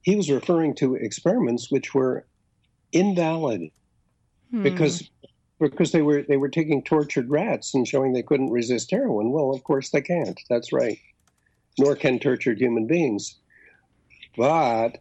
he 0.02 0.16
was 0.16 0.32
referring 0.32 0.74
to 0.76 0.96
experiments 0.96 1.72
which 1.72 1.94
were 1.94 2.26
invalid 2.92 3.70
hmm. 4.50 4.64
because 4.64 5.10
because 5.60 5.92
they 5.92 6.02
were 6.02 6.24
they 6.24 6.38
were 6.38 6.50
taking 6.50 6.84
tortured 6.84 7.30
rats 7.30 7.74
and 7.74 7.88
showing 7.88 8.14
they 8.14 8.24
couldn't 8.24 8.50
resist 8.50 8.92
heroin. 8.92 9.32
Well, 9.32 9.52
of 9.52 9.64
course 9.64 9.90
they 9.92 10.02
can't. 10.02 10.40
That's 10.50 10.74
right. 10.74 10.98
Nor 11.80 11.96
can 11.96 12.20
tortured 12.20 12.60
human 12.60 12.88
beings. 12.88 13.38
But 14.36 14.98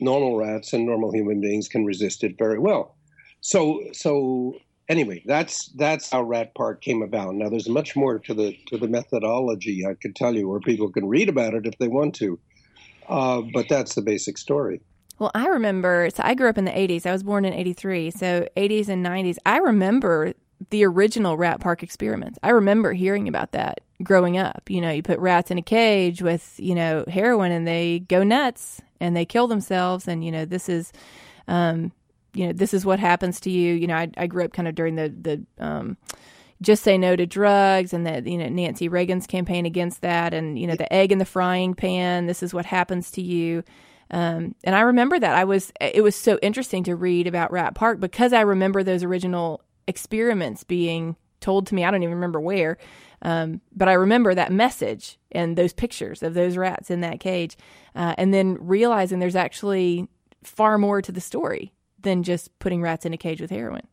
normal 0.00 0.36
rats 0.36 0.72
and 0.72 0.86
normal 0.86 1.12
human 1.12 1.40
beings 1.40 1.68
can 1.68 1.84
resist 1.84 2.24
it 2.24 2.36
very 2.38 2.58
well. 2.58 2.96
So 3.40 3.82
so 3.92 4.54
anyway, 4.88 5.22
that's 5.26 5.68
that's 5.76 6.10
how 6.10 6.22
Rat 6.22 6.54
Park 6.54 6.82
came 6.82 7.02
about. 7.02 7.34
Now 7.34 7.48
there's 7.48 7.68
much 7.68 7.96
more 7.96 8.18
to 8.20 8.34
the 8.34 8.56
to 8.68 8.78
the 8.78 8.88
methodology 8.88 9.84
I 9.86 9.94
could 9.94 10.16
tell 10.16 10.34
you, 10.34 10.50
or 10.50 10.60
people 10.60 10.90
can 10.90 11.06
read 11.08 11.28
about 11.28 11.54
it 11.54 11.66
if 11.66 11.78
they 11.78 11.88
want 11.88 12.14
to. 12.16 12.38
Uh, 13.08 13.42
but 13.54 13.68
that's 13.68 13.94
the 13.94 14.02
basic 14.02 14.36
story. 14.36 14.80
Well, 15.18 15.30
I 15.34 15.46
remember, 15.48 16.10
so 16.14 16.22
I 16.24 16.34
grew 16.34 16.48
up 16.48 16.58
in 16.58 16.64
the 16.64 16.70
80s. 16.70 17.04
I 17.04 17.12
was 17.12 17.22
born 17.22 17.44
in 17.44 17.52
83. 17.52 18.10
So 18.10 18.46
80s 18.56 18.88
and 18.88 19.04
90s. 19.04 19.36
I 19.44 19.58
remember 19.58 20.34
the 20.70 20.84
original 20.84 21.36
Rat 21.36 21.60
Park 21.60 21.82
experiments. 21.82 22.38
I 22.42 22.50
remember 22.50 22.92
hearing 22.92 23.26
about 23.26 23.52
that 23.52 23.80
growing 24.02 24.38
up. 24.38 24.64
You 24.68 24.80
know, 24.80 24.90
you 24.90 25.02
put 25.02 25.18
rats 25.18 25.50
in 25.50 25.58
a 25.58 25.62
cage 25.62 26.22
with, 26.22 26.54
you 26.58 26.74
know, 26.74 27.04
heroin 27.08 27.50
and 27.50 27.66
they 27.66 28.00
go 28.00 28.22
nuts 28.22 28.80
and 29.00 29.16
they 29.16 29.24
kill 29.24 29.46
themselves. 29.46 30.08
And, 30.08 30.24
you 30.24 30.30
know, 30.30 30.44
this 30.44 30.68
is, 30.68 30.92
um, 31.46 31.92
you 32.34 32.46
know, 32.46 32.52
this 32.52 32.74
is 32.74 32.84
what 32.84 32.98
happens 32.98 33.40
to 33.40 33.50
you. 33.50 33.74
You 33.74 33.86
know, 33.86 33.96
I, 33.96 34.10
I 34.16 34.26
grew 34.26 34.44
up 34.44 34.52
kind 34.52 34.68
of 34.68 34.74
during 34.74 34.96
the, 34.96 35.08
the, 35.08 35.64
um, 35.64 35.96
just 36.60 36.82
say 36.82 36.98
no 36.98 37.14
to 37.14 37.24
drugs 37.24 37.92
and 37.92 38.04
that 38.04 38.26
you 38.26 38.36
know 38.36 38.48
Nancy 38.48 38.88
Reagan's 38.88 39.28
campaign 39.28 39.64
against 39.64 40.00
that 40.00 40.34
and 40.34 40.58
you 40.58 40.66
know 40.66 40.74
the 40.74 40.92
egg 40.92 41.12
in 41.12 41.18
the 41.18 41.24
frying 41.24 41.72
pan 41.72 42.26
this 42.26 42.42
is 42.42 42.52
what 42.52 42.66
happens 42.66 43.12
to 43.12 43.22
you 43.22 43.62
um, 44.10 44.54
and 44.64 44.74
I 44.74 44.80
remember 44.80 45.18
that 45.18 45.34
I 45.34 45.44
was 45.44 45.72
it 45.80 46.02
was 46.02 46.16
so 46.16 46.38
interesting 46.42 46.84
to 46.84 46.96
read 46.96 47.26
about 47.26 47.52
Rat 47.52 47.74
Park 47.74 48.00
because 48.00 48.32
I 48.32 48.40
remember 48.40 48.82
those 48.82 49.04
original 49.04 49.60
experiments 49.86 50.64
being 50.64 51.16
told 51.40 51.66
to 51.66 51.74
me. 51.74 51.84
I 51.84 51.90
don't 51.90 52.02
even 52.02 52.14
remember 52.14 52.40
where, 52.40 52.78
um, 53.22 53.60
but 53.74 53.88
I 53.88 53.94
remember 53.94 54.34
that 54.34 54.52
message 54.52 55.18
and 55.32 55.56
those 55.56 55.72
pictures 55.72 56.22
of 56.22 56.34
those 56.34 56.56
rats 56.56 56.90
in 56.90 57.00
that 57.00 57.20
cage, 57.20 57.56
uh, 57.94 58.14
and 58.16 58.32
then 58.32 58.56
realizing 58.60 59.18
there's 59.18 59.36
actually 59.36 60.08
far 60.42 60.78
more 60.78 61.02
to 61.02 61.12
the 61.12 61.20
story 61.20 61.72
than 62.00 62.22
just 62.22 62.56
putting 62.58 62.80
rats 62.80 63.04
in 63.04 63.12
a 63.12 63.16
cage 63.16 63.40
with 63.40 63.50
heroin. 63.50 63.86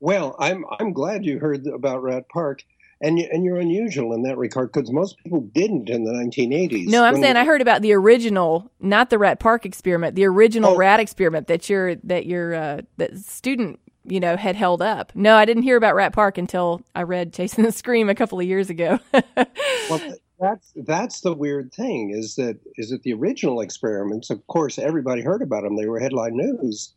Well, 0.00 0.34
I'm 0.38 0.64
I'm 0.78 0.92
glad 0.92 1.24
you 1.24 1.38
heard 1.38 1.66
about 1.66 2.02
Rat 2.02 2.28
Park 2.28 2.64
and 3.00 3.18
and 3.18 3.44
you're 3.44 3.58
unusual 3.58 4.12
in 4.14 4.22
that 4.22 4.36
regard 4.38 4.72
because 4.72 4.90
most 4.90 5.18
people 5.18 5.40
didn't 5.40 5.88
in 5.88 6.04
the 6.04 6.12
1980s. 6.12 6.88
No, 6.88 7.04
I'm 7.04 7.16
saying 7.16 7.36
I 7.36 7.44
heard 7.44 7.62
about 7.62 7.82
the 7.82 7.92
original, 7.92 8.70
not 8.80 9.10
the 9.10 9.18
Rat 9.18 9.40
Park 9.40 9.64
experiment, 9.64 10.14
the 10.16 10.24
original 10.26 10.72
oh. 10.72 10.76
rat 10.76 11.00
experiment 11.00 11.46
that 11.48 11.68
your 11.68 11.96
that 11.96 12.26
your 12.26 12.54
uh, 12.54 12.80
that 12.98 13.16
student 13.18 13.80
you 14.10 14.20
know 14.20 14.36
had 14.36 14.56
held 14.56 14.82
up. 14.82 15.12
No, 15.14 15.36
I 15.36 15.44
didn't 15.44 15.62
hear 15.62 15.76
about 15.76 15.94
Rat 15.94 16.12
Park 16.12 16.38
until 16.38 16.82
I 16.94 17.02
read 17.02 17.32
Chasing 17.32 17.64
the 17.64 17.72
Scream 17.72 18.08
a 18.08 18.14
couple 18.14 18.38
of 18.38 18.46
years 18.46 18.70
ago. 18.70 18.98
well, 19.36 20.14
that's 20.38 20.72
that's 20.76 21.20
the 21.20 21.34
weird 21.34 21.72
thing 21.72 22.10
is 22.10 22.34
that 22.36 22.58
is 22.76 22.90
that 22.90 23.02
the 23.02 23.12
original 23.12 23.60
experiments, 23.60 24.30
of 24.30 24.46
course, 24.46 24.78
everybody 24.78 25.22
heard 25.22 25.42
about 25.42 25.62
them. 25.62 25.76
They 25.76 25.86
were 25.86 26.00
headline 26.00 26.36
news, 26.36 26.94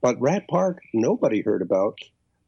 but 0.00 0.20
Rat 0.20 0.48
Park 0.48 0.80
nobody 0.92 1.42
heard 1.42 1.62
about 1.62 1.98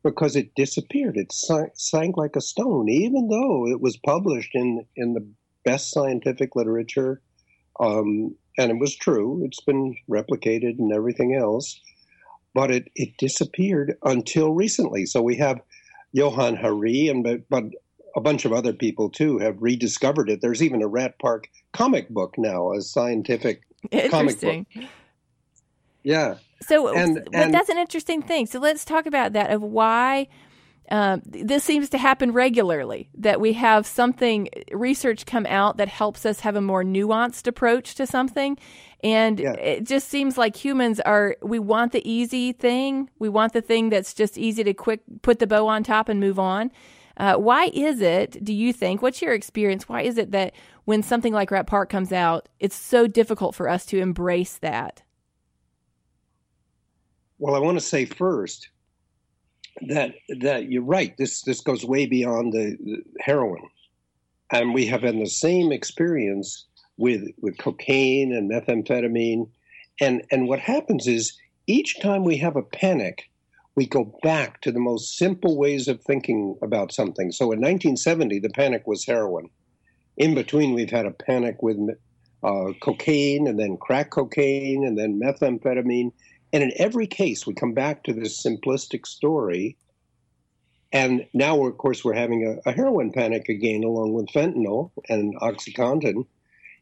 because 0.02 0.37
it 0.37 0.54
disappeared. 0.54 1.16
It 1.16 1.33
sank 1.33 2.16
like 2.16 2.37
a 2.37 2.40
stone, 2.40 2.88
even 2.88 3.28
though 3.28 3.69
it 3.69 3.81
was 3.81 3.97
published 3.97 4.54
in, 4.54 4.85
in 4.97 5.14
the 5.14 5.26
best 5.64 5.90
scientific 5.92 6.57
literature. 6.57 7.21
Um, 7.81 8.35
and 8.59 8.71
it 8.71 8.78
was 8.78 8.95
true. 8.95 9.45
It's 9.45 9.61
been 9.61 9.97
replicated 10.11 10.78
and 10.78 10.92
everything 10.92 11.35
else. 11.35 11.81
But 12.54 12.71
it, 12.71 12.88
it 12.94 13.16
disappeared 13.18 13.97
until 14.04 14.52
recently. 14.52 15.06
So 15.06 15.23
we 15.23 15.37
have 15.37 15.61
Johann 16.12 16.56
Hari 16.56 17.09
and 17.09 17.25
but, 17.25 17.49
but 17.49 17.64
a 18.14 18.21
bunch 18.21 18.44
of 18.44 18.52
other 18.52 18.73
people 18.73 19.09
too 19.09 19.38
have 19.38 19.56
rediscovered 19.61 20.28
it. 20.28 20.40
There's 20.40 20.62
even 20.62 20.82
a 20.82 20.87
Rat 20.87 21.18
Park 21.18 21.49
comic 21.73 22.09
book 22.11 22.35
now, 22.37 22.73
a 22.73 22.82
scientific 22.82 23.62
comic 24.11 24.40
book. 24.40 24.66
Yeah. 26.02 26.37
So, 26.61 26.94
and, 26.94 27.26
and, 27.32 27.52
that's 27.52 27.68
an 27.68 27.78
interesting 27.78 28.23
thing. 28.23 28.47
So 28.47 28.59
let's 28.59 28.85
talk 28.85 29.06
about 29.06 29.32
that 29.32 29.50
of 29.50 29.62
why 29.62 30.28
um, 30.90 31.22
this 31.24 31.64
seems 31.64 31.88
to 31.90 31.98
happen 31.98 32.32
regularly. 32.32 33.08
That 33.14 33.40
we 33.40 33.54
have 33.54 33.86
something 33.86 34.48
research 34.72 35.26
come 35.26 35.46
out 35.46 35.76
that 35.78 35.88
helps 35.88 36.26
us 36.26 36.40
have 36.40 36.56
a 36.56 36.60
more 36.60 36.84
nuanced 36.84 37.46
approach 37.46 37.94
to 37.96 38.06
something, 38.06 38.58
and 39.02 39.40
yeah. 39.40 39.52
it 39.54 39.84
just 39.84 40.08
seems 40.08 40.36
like 40.36 40.56
humans 40.56 41.00
are 41.00 41.36
we 41.42 41.58
want 41.58 41.92
the 41.92 42.08
easy 42.10 42.52
thing. 42.52 43.08
We 43.18 43.28
want 43.28 43.52
the 43.52 43.62
thing 43.62 43.90
that's 43.90 44.14
just 44.14 44.36
easy 44.36 44.64
to 44.64 44.74
quick 44.74 45.00
put 45.22 45.38
the 45.38 45.46
bow 45.46 45.66
on 45.66 45.82
top 45.84 46.08
and 46.08 46.20
move 46.20 46.38
on. 46.38 46.70
Uh, 47.16 47.34
why 47.34 47.70
is 47.74 48.00
it, 48.00 48.42
do 48.42 48.52
you 48.52 48.72
think, 48.72 49.02
what's 49.02 49.20
your 49.20 49.34
experience? 49.34 49.88
Why 49.88 50.02
is 50.02 50.16
it 50.18 50.30
that 50.30 50.54
when 50.84 51.02
something 51.02 51.32
like 51.32 51.50
Rat 51.50 51.66
Park 51.66 51.90
comes 51.90 52.12
out, 52.12 52.48
it's 52.58 52.74
so 52.74 53.06
difficult 53.06 53.54
for 53.54 53.68
us 53.68 53.84
to 53.86 53.98
embrace 53.98 54.58
that? 54.58 55.02
Well, 57.38 57.54
I 57.54 57.58
want 57.58 57.78
to 57.78 57.84
say 57.84 58.04
first 58.04 58.70
that 59.80 60.14
that 60.40 60.70
you're 60.70 60.82
right. 60.82 61.16
This 61.16 61.42
this 61.42 61.60
goes 61.60 61.84
way 61.84 62.06
beyond 62.06 62.52
the, 62.52 62.76
the 62.84 63.02
heroin, 63.20 63.68
and 64.50 64.74
we 64.74 64.86
have 64.86 65.02
had 65.02 65.18
the 65.18 65.26
same 65.26 65.72
experience 65.72 66.66
with 66.96 67.22
with 67.40 67.58
cocaine 67.58 68.32
and 68.32 68.50
methamphetamine, 68.50 69.48
and 70.00 70.22
and 70.30 70.48
what 70.48 70.60
happens 70.60 71.06
is 71.06 71.36
each 71.66 72.00
time 72.00 72.24
we 72.24 72.36
have 72.36 72.56
a 72.56 72.62
panic, 72.62 73.30
we 73.74 73.86
go 73.86 74.12
back 74.22 74.60
to 74.60 74.72
the 74.72 74.80
most 74.80 75.16
simple 75.16 75.56
ways 75.56 75.88
of 75.88 76.00
thinking 76.02 76.56
about 76.62 76.92
something. 76.92 77.32
So 77.32 77.44
in 77.46 77.60
1970, 77.60 78.40
the 78.40 78.50
panic 78.50 78.86
was 78.86 79.06
heroin. 79.06 79.48
In 80.16 80.34
between, 80.34 80.74
we've 80.74 80.90
had 80.90 81.06
a 81.06 81.12
panic 81.12 81.62
with 81.62 81.78
uh, 82.42 82.72
cocaine, 82.82 83.46
and 83.46 83.58
then 83.58 83.78
crack 83.78 84.10
cocaine, 84.10 84.84
and 84.84 84.98
then 84.98 85.20
methamphetamine 85.20 86.12
and 86.52 86.62
in 86.62 86.73
every 86.76 87.06
case, 87.06 87.47
we 87.47 87.54
come 87.54 87.73
back 87.73 88.04
to 88.04 88.12
this 88.12 88.42
simplistic 88.42 89.06
story. 89.06 89.76
And 90.92 91.26
now, 91.32 91.64
of 91.64 91.78
course, 91.78 92.04
we're 92.04 92.12
having 92.12 92.47
a, 92.47 92.68
a 92.68 92.73
heroin 92.73 93.12
panic 93.12 93.49
again, 93.49 93.82
along 93.82 94.12
with 94.12 94.26
fentanyl 94.26 94.90
and 95.09 95.35
Oxycontin. 95.40 96.26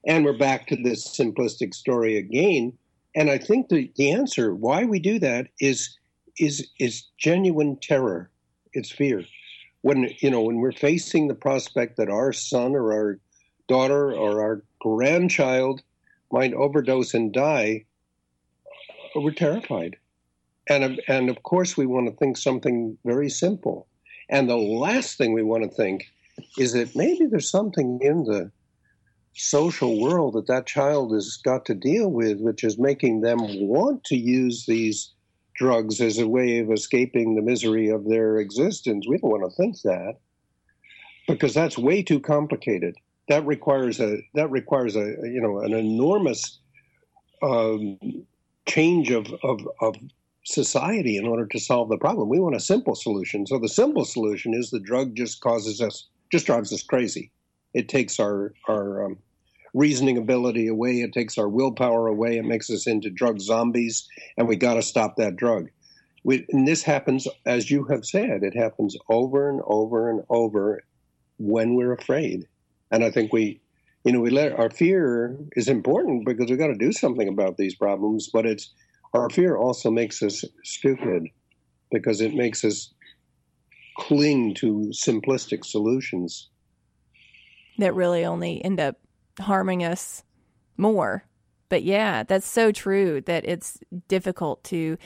And 0.04 0.24
we're 0.24 0.36
back 0.36 0.66
to 0.68 0.76
this 0.76 1.06
simplistic 1.06 1.74
story 1.74 2.16
again. 2.16 2.72
And 3.14 3.30
I 3.30 3.38
think 3.38 3.68
the, 3.68 3.92
the 3.96 4.10
answer 4.10 4.54
why 4.54 4.84
we 4.84 4.98
do 4.98 5.18
that 5.20 5.48
is 5.60 5.96
is 6.38 6.68
is 6.78 7.04
genuine 7.18 7.76
terror. 7.76 8.30
It's 8.72 8.90
fear. 8.90 9.24
When 9.82 10.10
you 10.20 10.30
know 10.30 10.42
when 10.42 10.56
we're 10.56 10.72
facing 10.72 11.28
the 11.28 11.34
prospect 11.34 11.96
that 11.96 12.08
our 12.08 12.32
son 12.32 12.74
or 12.74 12.92
our 12.92 13.18
daughter 13.68 14.12
or 14.12 14.42
our 14.42 14.64
grandchild 14.80 15.82
might 16.32 16.54
overdose 16.54 17.14
and 17.14 17.32
die, 17.32 17.84
we're 19.14 19.32
terrified. 19.32 19.96
And, 20.68 21.00
and 21.08 21.30
of 21.30 21.42
course, 21.42 21.76
we 21.76 21.86
want 21.86 22.06
to 22.06 22.16
think 22.16 22.36
something 22.36 22.96
very 23.04 23.28
simple. 23.28 23.88
And 24.28 24.48
the 24.48 24.56
last 24.56 25.18
thing 25.18 25.32
we 25.32 25.42
want 25.42 25.64
to 25.64 25.70
think 25.70 26.06
is 26.58 26.72
that 26.72 26.94
maybe 26.94 27.26
there's 27.26 27.50
something 27.50 27.98
in 28.02 28.24
the 28.24 28.50
social 29.34 30.00
world 30.00 30.34
that 30.34 30.46
that 30.46 30.66
child 30.66 31.12
has 31.12 31.38
got 31.44 31.64
to 31.66 31.74
deal 31.74 32.10
with, 32.10 32.40
which 32.40 32.64
is 32.64 32.78
making 32.78 33.20
them 33.20 33.38
want 33.40 34.04
to 34.04 34.16
use 34.16 34.66
these 34.66 35.12
drugs 35.56 36.00
as 36.00 36.18
a 36.18 36.28
way 36.28 36.58
of 36.58 36.70
escaping 36.70 37.34
the 37.34 37.42
misery 37.42 37.88
of 37.88 38.08
their 38.08 38.38
existence. 38.38 39.06
We 39.08 39.18
don't 39.18 39.30
want 39.30 39.50
to 39.50 39.56
think 39.56 39.80
that 39.82 40.14
because 41.28 41.54
that's 41.54 41.78
way 41.78 42.02
too 42.02 42.20
complicated. 42.20 42.96
That 43.28 43.46
requires 43.46 44.00
a 44.00 44.26
that 44.34 44.50
requires 44.50 44.96
a 44.96 45.04
you 45.22 45.40
know 45.40 45.60
an 45.60 45.72
enormous 45.72 46.58
um, 47.42 47.98
change 48.70 49.10
of, 49.10 49.26
of, 49.42 49.60
of 49.80 49.96
society 50.44 51.16
in 51.16 51.26
order 51.26 51.46
to 51.46 51.58
solve 51.58 51.88
the 51.88 51.98
problem. 51.98 52.28
We 52.28 52.40
want 52.40 52.56
a 52.56 52.60
simple 52.60 52.94
solution. 52.94 53.46
So 53.46 53.58
the 53.58 53.68
simple 53.68 54.04
solution 54.04 54.54
is 54.54 54.70
the 54.70 54.80
drug 54.90 55.16
just 55.16 55.40
causes 55.40 55.80
us, 55.80 56.08
just 56.32 56.46
drives 56.46 56.72
us 56.72 56.82
crazy. 56.82 57.30
It 57.74 57.88
takes 57.88 58.18
our 58.18 58.52
our 58.68 59.04
um, 59.04 59.18
reasoning 59.74 60.18
ability 60.18 60.66
away. 60.68 61.00
It 61.00 61.12
takes 61.12 61.38
our 61.38 61.48
willpower 61.48 62.08
away. 62.08 62.38
It 62.38 62.44
makes 62.44 62.70
us 62.70 62.86
into 62.86 63.10
drug 63.10 63.40
zombies, 63.40 64.08
and 64.36 64.48
we 64.48 64.56
got 64.56 64.74
to 64.74 64.82
stop 64.82 65.16
that 65.16 65.36
drug. 65.36 65.68
we, 66.24 66.44
and 66.50 66.66
this 66.66 66.82
happens, 66.82 67.26
as 67.46 67.70
you 67.70 67.84
have 67.84 68.04
said, 68.04 68.42
it 68.42 68.56
happens 68.56 68.96
over 69.08 69.48
and 69.48 69.60
over 69.66 70.10
and 70.10 70.22
over 70.28 70.82
when 71.38 71.74
we're 71.74 71.92
afraid. 71.92 72.46
And 72.90 73.04
I 73.04 73.10
think 73.10 73.32
we, 73.32 73.60
you 74.04 74.12
know, 74.12 74.20
we 74.20 74.30
let 74.30 74.52
our 74.52 74.70
fear 74.70 75.36
is 75.52 75.68
important 75.68 76.24
because 76.24 76.48
we've 76.48 76.58
got 76.58 76.68
to 76.68 76.74
do 76.74 76.92
something 76.92 77.28
about 77.28 77.56
these 77.56 77.74
problems, 77.74 78.30
but 78.32 78.46
it's 78.46 78.72
our 79.12 79.28
fear 79.28 79.56
also 79.56 79.90
makes 79.90 80.22
us 80.22 80.44
stupid 80.62 81.26
because 81.90 82.20
it 82.20 82.34
makes 82.34 82.64
us 82.64 82.92
cling 83.96 84.54
to 84.54 84.90
simplistic 84.94 85.64
solutions 85.64 86.48
that 87.80 87.94
really 87.94 88.24
only 88.24 88.64
end 88.64 88.80
up 88.80 88.96
harming 89.38 89.84
us 89.84 90.22
more. 90.76 91.24
But 91.68 91.82
yeah, 91.82 92.22
that's 92.24 92.46
so 92.46 92.72
true 92.72 93.20
that 93.22 93.44
it's 93.44 93.78
difficult 94.08 94.64
to 94.64 94.96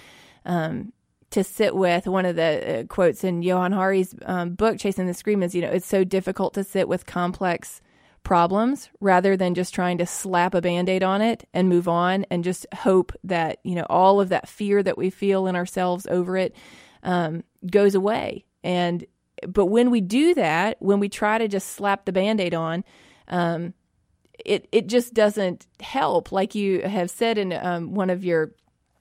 um, 0.44 0.92
to 1.30 1.44
sit 1.44 1.74
with. 1.74 2.06
One 2.06 2.26
of 2.26 2.36
the 2.36 2.80
uh, 2.80 2.84
quotes 2.84 3.24
in 3.24 3.42
Johann 3.42 3.72
Hari's 3.72 4.14
um, 4.24 4.54
book, 4.54 4.78
Chasing 4.78 5.06
the 5.06 5.14
Scream, 5.14 5.42
is 5.42 5.54
you 5.54 5.62
know 5.62 5.70
it's 5.70 5.86
so 5.86 6.04
difficult 6.04 6.54
to 6.54 6.64
sit 6.64 6.88
with 6.88 7.06
complex 7.06 7.80
problems 8.24 8.90
rather 9.00 9.36
than 9.36 9.54
just 9.54 9.74
trying 9.74 9.98
to 9.98 10.06
slap 10.06 10.54
a 10.54 10.60
band-aid 10.60 11.02
on 11.02 11.22
it 11.22 11.46
and 11.54 11.68
move 11.68 11.86
on 11.86 12.24
and 12.30 12.42
just 12.42 12.66
hope 12.74 13.12
that 13.22 13.58
you 13.62 13.74
know 13.74 13.86
all 13.88 14.20
of 14.20 14.30
that 14.30 14.48
fear 14.48 14.82
that 14.82 14.98
we 14.98 15.10
feel 15.10 15.46
in 15.46 15.54
ourselves 15.54 16.06
over 16.10 16.36
it 16.36 16.54
um, 17.02 17.44
goes 17.70 17.94
away. 17.94 18.44
And 18.64 19.04
but 19.46 19.66
when 19.66 19.90
we 19.90 20.00
do 20.00 20.34
that 20.34 20.76
when 20.80 21.00
we 21.00 21.08
try 21.08 21.38
to 21.38 21.46
just 21.48 21.68
slap 21.70 22.04
the 22.06 22.12
band-aid 22.12 22.54
on 22.54 22.82
um, 23.28 23.74
it 24.44 24.68
it 24.72 24.86
just 24.88 25.14
doesn't 25.14 25.66
help. 25.80 26.32
Like 26.32 26.54
you 26.54 26.82
have 26.82 27.10
said 27.10 27.38
in 27.38 27.52
um, 27.52 27.94
one 27.94 28.10
of 28.10 28.24
your 28.24 28.52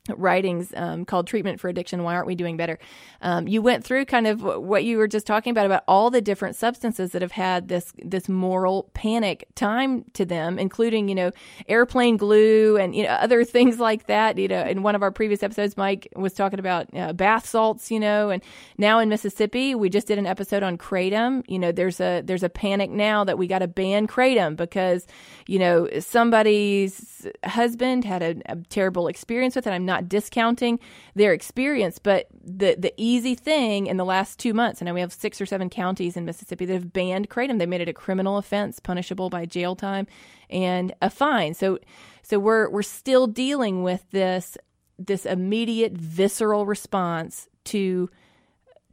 writings 0.09 0.73
um, 0.75 1.05
called 1.05 1.27
treatment 1.27 1.61
for 1.61 1.69
addiction 1.69 2.03
why 2.03 2.13
aren't 2.13 2.27
we 2.27 2.35
doing 2.35 2.57
better? 2.57 2.77
Um, 3.21 3.47
you 3.47 3.61
went 3.61 3.85
through 3.85 4.03
kind 4.03 4.27
of 4.27 4.43
what 4.43 4.83
you 4.83 4.97
were 4.97 5.07
just 5.07 5.25
talking 5.25 5.51
about 5.51 5.65
about 5.65 5.83
all 5.87 6.09
the 6.09 6.19
different 6.19 6.57
substances 6.57 7.11
that 7.11 7.21
have 7.21 7.31
had 7.31 7.69
this 7.69 7.93
this 8.03 8.27
moral 8.27 8.89
panic 8.93 9.47
time 9.55 10.03
to 10.13 10.25
them 10.25 10.59
including 10.59 11.07
you 11.07 11.15
know 11.15 11.31
airplane 11.69 12.17
glue 12.17 12.75
and 12.75 12.93
you 12.95 13.03
know 13.03 13.11
other 13.11 13.43
things 13.45 13.79
like 13.79 14.07
that. 14.07 14.37
You 14.37 14.49
know 14.49 14.61
in 14.63 14.83
one 14.83 14.95
of 14.95 15.03
our 15.03 15.11
previous 15.11 15.41
episodes 15.41 15.77
mike 15.77 16.09
was 16.15 16.33
talking 16.33 16.59
about 16.59 16.87
uh, 16.93 17.13
bath 17.13 17.47
salts 17.47 17.89
you 17.89 17.99
know 17.99 18.29
and 18.29 18.43
now 18.77 18.99
in 18.99 19.07
mississippi 19.07 19.73
we 19.73 19.89
just 19.89 20.07
did 20.07 20.17
an 20.17 20.25
episode 20.25 20.63
on 20.63 20.77
kratom. 20.77 21.43
You 21.47 21.59
know 21.59 21.71
there's 21.71 22.01
a 22.01 22.21
there's 22.21 22.43
a 22.43 22.49
panic 22.49 22.89
now 22.89 23.23
that 23.23 23.37
we 23.37 23.47
got 23.47 23.59
to 23.59 23.69
ban 23.69 24.07
kratom 24.07 24.57
because 24.57 25.07
you 25.47 25.59
know 25.59 25.87
somebody's 25.99 27.25
husband 27.45 28.03
had 28.03 28.21
a, 28.21 28.35
a 28.47 28.57
terrible 28.67 29.07
experience 29.07 29.55
with 29.55 29.65
it. 29.65 29.71
I'm 29.71 29.85
not 29.85 29.92
not 29.93 30.09
discounting 30.09 30.79
their 31.15 31.33
experience, 31.33 31.99
but 31.99 32.27
the 32.43 32.75
the 32.77 32.93
easy 32.97 33.35
thing 33.35 33.87
in 33.87 33.97
the 33.97 34.05
last 34.05 34.39
two 34.39 34.53
months, 34.53 34.81
and 34.81 34.87
now 34.87 34.93
we 34.93 35.01
have 35.01 35.13
six 35.13 35.39
or 35.39 35.45
seven 35.45 35.69
counties 35.69 36.17
in 36.17 36.25
Mississippi 36.25 36.65
that 36.65 36.73
have 36.73 36.93
banned 36.93 37.29
kratom. 37.29 37.59
They 37.59 37.65
made 37.65 37.81
it 37.81 37.89
a 37.89 37.93
criminal 37.93 38.37
offense, 38.37 38.79
punishable 38.79 39.29
by 39.29 39.45
jail 39.45 39.75
time 39.75 40.07
and 40.49 40.93
a 41.01 41.09
fine. 41.09 41.53
So 41.53 41.79
so 42.23 42.39
we're 42.39 42.69
we're 42.69 42.81
still 42.81 43.27
dealing 43.27 43.83
with 43.83 44.03
this 44.11 44.57
this 44.97 45.25
immediate 45.25 45.93
visceral 45.93 46.65
response 46.65 47.47
to 47.65 48.09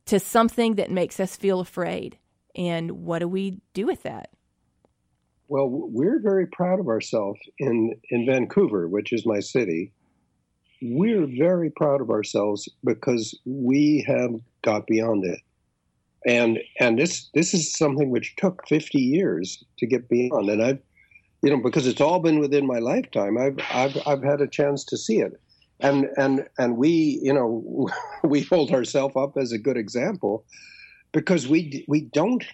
to 0.06 0.18
something 0.18 0.74
that 0.74 0.90
makes 0.90 1.20
us 1.20 1.36
feel 1.36 1.60
afraid. 1.60 2.18
And 2.56 2.90
what 2.90 3.20
do 3.20 3.28
we 3.28 3.60
do 3.74 3.86
with 3.86 4.02
that? 4.02 4.30
Well, 5.46 5.68
we're 5.68 6.20
very 6.20 6.46
proud 6.46 6.78
of 6.80 6.88
ourselves 6.88 7.40
in, 7.58 7.94
in 8.10 8.24
Vancouver, 8.24 8.88
which 8.88 9.12
is 9.12 9.26
my 9.26 9.40
city 9.40 9.92
we're 10.82 11.26
very 11.26 11.70
proud 11.70 12.00
of 12.00 12.10
ourselves 12.10 12.68
because 12.84 13.38
we 13.44 14.04
have 14.06 14.34
got 14.62 14.86
beyond 14.86 15.24
it. 15.24 15.40
And 16.26 16.58
and 16.78 16.98
this 16.98 17.28
this 17.34 17.54
is 17.54 17.72
something 17.72 18.10
which 18.10 18.36
took 18.36 18.66
50 18.68 18.98
years 18.98 19.64
to 19.78 19.86
get 19.86 20.08
beyond. 20.08 20.50
And 20.50 20.62
I've 20.62 20.78
you 21.42 21.50
know, 21.50 21.62
because 21.62 21.86
it's 21.86 22.00
all 22.00 22.20
been 22.20 22.38
within 22.38 22.66
my 22.66 22.78
lifetime, 22.78 23.38
I've 23.38 23.58
I've 23.70 23.96
I've 24.06 24.22
had 24.22 24.40
a 24.40 24.46
chance 24.46 24.84
to 24.84 24.96
see 24.96 25.20
it. 25.20 25.40
And 25.80 26.08
and 26.18 26.46
and 26.58 26.76
we, 26.76 27.20
you 27.22 27.32
know, 27.32 27.88
we 28.24 28.42
hold 28.42 28.72
ourselves 28.72 29.16
up 29.16 29.36
as 29.38 29.52
a 29.52 29.58
good 29.58 29.76
example 29.76 30.44
because 31.12 31.48
we 31.48 31.84
we 31.88 32.02
don't 32.02 32.44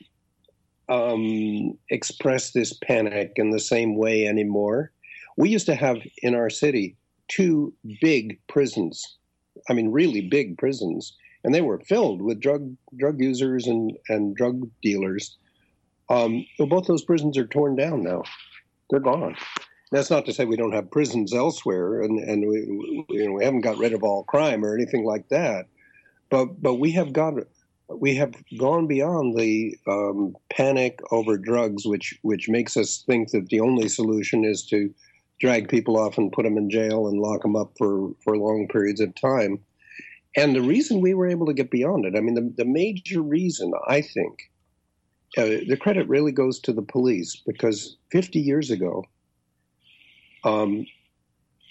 um, 0.89 1.77
express 1.91 2.53
this 2.53 2.73
panic 2.73 3.33
in 3.37 3.51
the 3.51 3.61
same 3.61 3.97
way 3.97 4.27
anymore. 4.27 4.93
We 5.37 5.49
used 5.49 5.67
to 5.67 5.75
have 5.75 5.99
in 6.23 6.35
our 6.35 6.49
city 6.49 6.97
two 7.29 7.73
big 8.01 8.39
prisons. 8.49 9.17
I 9.69 9.73
mean, 9.73 9.91
really 9.91 10.21
big 10.21 10.59
prisons, 10.59 11.15
and 11.45 11.55
they 11.55 11.61
were 11.61 11.79
filled 11.81 12.23
with 12.23 12.41
drug 12.41 12.75
drug 12.97 13.21
users 13.21 13.67
and 13.67 13.97
and 14.09 14.37
drug 14.37 14.69
dealers. 14.83 15.37
Um, 16.09 16.47
well, 16.59 16.69
both 16.69 16.87
those 16.87 17.05
prisons 17.05 17.37
are 17.39 17.47
torn 17.47 17.77
down 17.77 18.03
now; 18.03 18.23
they're 18.91 19.01
gone. 19.01 19.37
That's 19.93 20.11
not 20.11 20.27
to 20.27 20.33
say 20.33 20.45
we 20.45 20.57
don't 20.57 20.73
have 20.73 20.91
prisons 20.91 21.33
elsewhere, 21.33 22.03
and 22.03 22.19
and 22.19 22.47
we 22.49 23.07
you 23.09 23.27
know 23.27 23.33
we 23.33 23.45
haven't 23.45 23.63
got 23.63 23.79
rid 23.79 23.93
of 23.93 24.03
all 24.03 24.25
crime 24.25 24.65
or 24.65 24.75
anything 24.75 25.05
like 25.05 25.29
that, 25.29 25.67
but 26.31 26.61
but 26.61 26.75
we 26.75 26.93
have 26.93 27.13
got 27.13 27.35
we 27.89 28.15
have 28.17 28.35
gone 28.59 28.87
beyond 28.87 29.39
the 29.39 29.77
um, 29.87 30.37
panic 30.51 31.01
over 31.13 31.39
drugs, 31.39 31.87
which 31.87 32.19
which 32.23 32.49
makes 32.49 32.77
us 32.77 33.05
think 33.07 33.31
that 33.31 33.49
the 33.49 33.61
only 33.61 33.89
solution 33.89 34.45
is 34.45 34.65
to 34.67 34.93
drag 35.41 35.69
people 35.69 35.99
off 35.99 36.19
and 36.19 36.33
put 36.33 36.45
them 36.45 36.57
in 36.57 36.71
jail 36.71 37.09
and 37.09 37.21
lock 37.21 37.43
them 37.43 37.57
up 37.57 37.73
for, 37.77 38.11
for 38.25 38.37
long 38.37 38.69
periods 38.69 39.01
of 39.01 39.15
time. 39.15 39.59
And 40.37 40.55
the 40.55 40.63
reason 40.63 41.01
we 41.01 41.15
were 41.15 41.29
able 41.29 41.47
to 41.47 41.55
get 41.55 41.71
beyond 41.71 42.05
it, 42.05 42.15
I 42.17 42.21
mean, 42.21 42.35
the, 42.35 42.53
the 42.57 42.71
major 42.71 43.23
reason, 43.23 43.73
I 43.89 44.03
think, 44.03 44.51
uh, 45.37 45.65
the 45.69 45.79
credit 45.81 46.09
really 46.09 46.33
goes 46.33 46.61
to 46.61 46.73
the 46.73 46.83
police 46.83 47.43
because 47.47 47.97
50 48.13 48.39
years 48.39 48.71
ago, 48.71 49.05
um, 50.45 50.87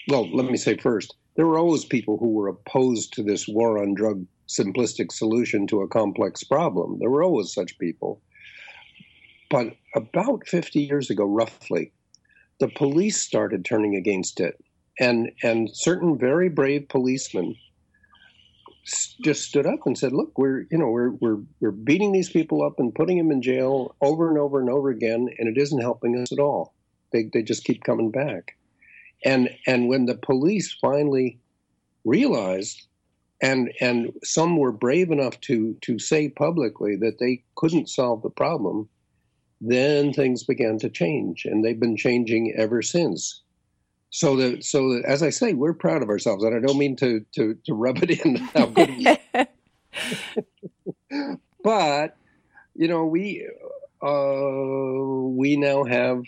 well, 0.08 0.28
let 0.34 0.50
me 0.50 0.56
say 0.56 0.76
first, 0.76 1.14
there 1.36 1.46
were 1.46 1.58
always 1.58 1.84
people 1.84 2.16
who 2.18 2.28
were 2.28 2.48
opposed 2.48 3.12
to 3.14 3.22
this 3.22 3.46
war 3.48 3.78
on 3.82 3.94
drug 3.94 4.24
simplistic 4.48 5.12
solution 5.12 5.66
to 5.66 5.82
a 5.82 5.88
complex 5.88 6.44
problem. 6.44 6.98
There 6.98 7.10
were 7.10 7.22
always 7.22 7.52
such 7.52 7.78
people. 7.78 8.22
But 9.50 9.76
about 9.94 10.46
50 10.46 10.80
years 10.80 11.10
ago, 11.10 11.24
roughly, 11.24 11.92
the 12.58 12.68
police 12.68 13.20
started 13.20 13.64
turning 13.64 13.96
against 13.96 14.40
it, 14.40 14.62
and 14.98 15.30
and 15.42 15.68
certain 15.74 16.18
very 16.18 16.48
brave 16.48 16.88
policemen 16.88 17.54
just 19.20 19.42
stood 19.42 19.66
up 19.66 19.80
and 19.84 19.98
said, 19.98 20.12
"Look, 20.12 20.38
we're 20.38 20.66
you 20.70 20.78
know 20.78 20.90
we're 20.90 21.10
we're 21.10 21.40
we're 21.60 21.70
beating 21.70 22.12
these 22.12 22.30
people 22.30 22.62
up 22.62 22.78
and 22.78 22.94
putting 22.94 23.18
them 23.18 23.30
in 23.30 23.42
jail 23.42 23.94
over 24.00 24.28
and 24.28 24.38
over 24.38 24.60
and 24.60 24.70
over 24.70 24.90
again, 24.90 25.28
and 25.38 25.48
it 25.48 25.60
isn't 25.60 25.80
helping 25.80 26.16
us 26.16 26.32
at 26.32 26.38
all. 26.38 26.74
They 27.12 27.24
they 27.32 27.42
just 27.42 27.64
keep 27.64 27.84
coming 27.84 28.10
back." 28.10 28.56
And 29.24 29.50
and 29.66 29.88
when 29.88 30.06
the 30.06 30.16
police 30.16 30.72
finally 30.72 31.38
realized, 32.04 32.86
and 33.42 33.72
and 33.80 34.12
some 34.22 34.56
were 34.56 34.72
brave 34.72 35.10
enough 35.10 35.40
to 35.42 35.74
to 35.82 35.98
say 35.98 36.28
publicly 36.28 36.96
that 36.96 37.18
they 37.18 37.42
couldn't 37.56 37.90
solve 37.90 38.22
the 38.22 38.30
problem, 38.30 38.88
then 39.60 40.12
things 40.12 40.44
began 40.44 40.78
to 40.78 40.90
change, 40.90 41.44
and 41.44 41.64
they've 41.64 41.80
been 41.80 41.96
changing 41.96 42.54
ever 42.56 42.82
since. 42.82 43.42
So 44.10 44.36
that, 44.36 44.64
so 44.64 44.94
that, 44.94 45.04
as 45.04 45.22
I 45.22 45.30
say, 45.30 45.52
we're 45.52 45.74
proud 45.74 46.02
of 46.02 46.08
ourselves, 46.08 46.44
and 46.44 46.54
I 46.54 46.60
don't 46.60 46.78
mean 46.78 46.96
to 46.96 47.24
to, 47.32 47.56
to 47.64 47.74
rub 47.74 48.02
it 48.02 48.24
in 48.24 48.36
how 48.36 48.66
good 48.66 48.90
we. 48.90 49.18
but 51.64 52.16
you 52.74 52.88
know, 52.88 53.06
we 53.06 53.48
uh, 54.02 55.28
we 55.30 55.56
now 55.56 55.84
have 55.84 56.22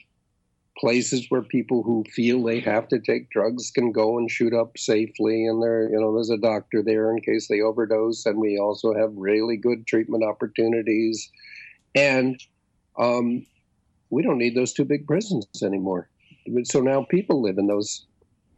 places 0.79 1.27
where 1.29 1.43
people 1.43 1.83
who 1.83 2.05
feel 2.13 2.43
they 2.43 2.61
have 2.61 2.89
to 2.89 2.99
take 3.01 3.31
drugs 3.31 3.71
can 3.71 3.93
go 3.93 4.17
and 4.17 4.31
shoot 4.31 4.55
up 4.55 4.79
safely 4.79 5.45
and 5.45 5.61
there 5.63 5.91
you 5.91 6.01
know 6.01 6.15
there's 6.15 6.31
a 6.31 6.39
doctor 6.39 6.83
there 6.83 7.11
in 7.11 7.21
case 7.21 7.49
they 7.49 7.61
overdose 7.61 8.25
and 8.27 8.39
we 8.39 8.59
also 8.59 8.95
have 8.95 9.11
really 9.17 9.57
good 9.57 9.87
treatment 9.87 10.23
opportunities 10.23 11.31
and 11.97 12.41
um, 12.99 13.47
we 14.11 14.23
don't 14.23 14.39
need 14.39 14.57
those 14.57 14.73
two 14.73 14.85
big 14.85 15.07
prisons 15.07 15.47
anymore. 15.63 16.09
So 16.65 16.81
now 16.81 17.07
people 17.09 17.43
live 17.43 17.59
in 17.59 17.67
those, 17.67 18.07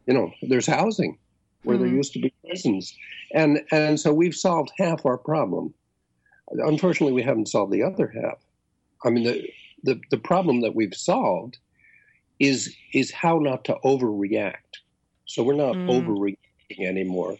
you 0.07 0.13
know, 0.13 0.31
there's 0.41 0.67
housing 0.67 1.17
where 1.63 1.75
mm-hmm. 1.75 1.85
there 1.85 1.95
used 1.95 2.13
to 2.13 2.19
be 2.19 2.33
prisons. 2.45 2.95
And, 3.33 3.61
and 3.71 3.99
so 3.99 4.13
we've 4.13 4.35
solved 4.35 4.71
half 4.77 5.05
our 5.05 5.17
problem. 5.17 5.73
Unfortunately, 6.51 7.13
we 7.13 7.23
haven't 7.23 7.49
solved 7.49 7.71
the 7.71 7.83
other 7.83 8.07
half. 8.07 8.39
I 9.03 9.09
mean, 9.09 9.25
the, 9.25 9.49
the, 9.83 10.01
the 10.09 10.17
problem 10.17 10.61
that 10.61 10.75
we've 10.75 10.95
solved 10.95 11.57
is, 12.39 12.75
is 12.93 13.11
how 13.11 13.37
not 13.39 13.65
to 13.65 13.77
overreact. 13.83 14.79
So 15.25 15.43
we're 15.43 15.53
not 15.53 15.75
mm. 15.75 15.87
overreacting 15.87 16.87
anymore. 16.87 17.37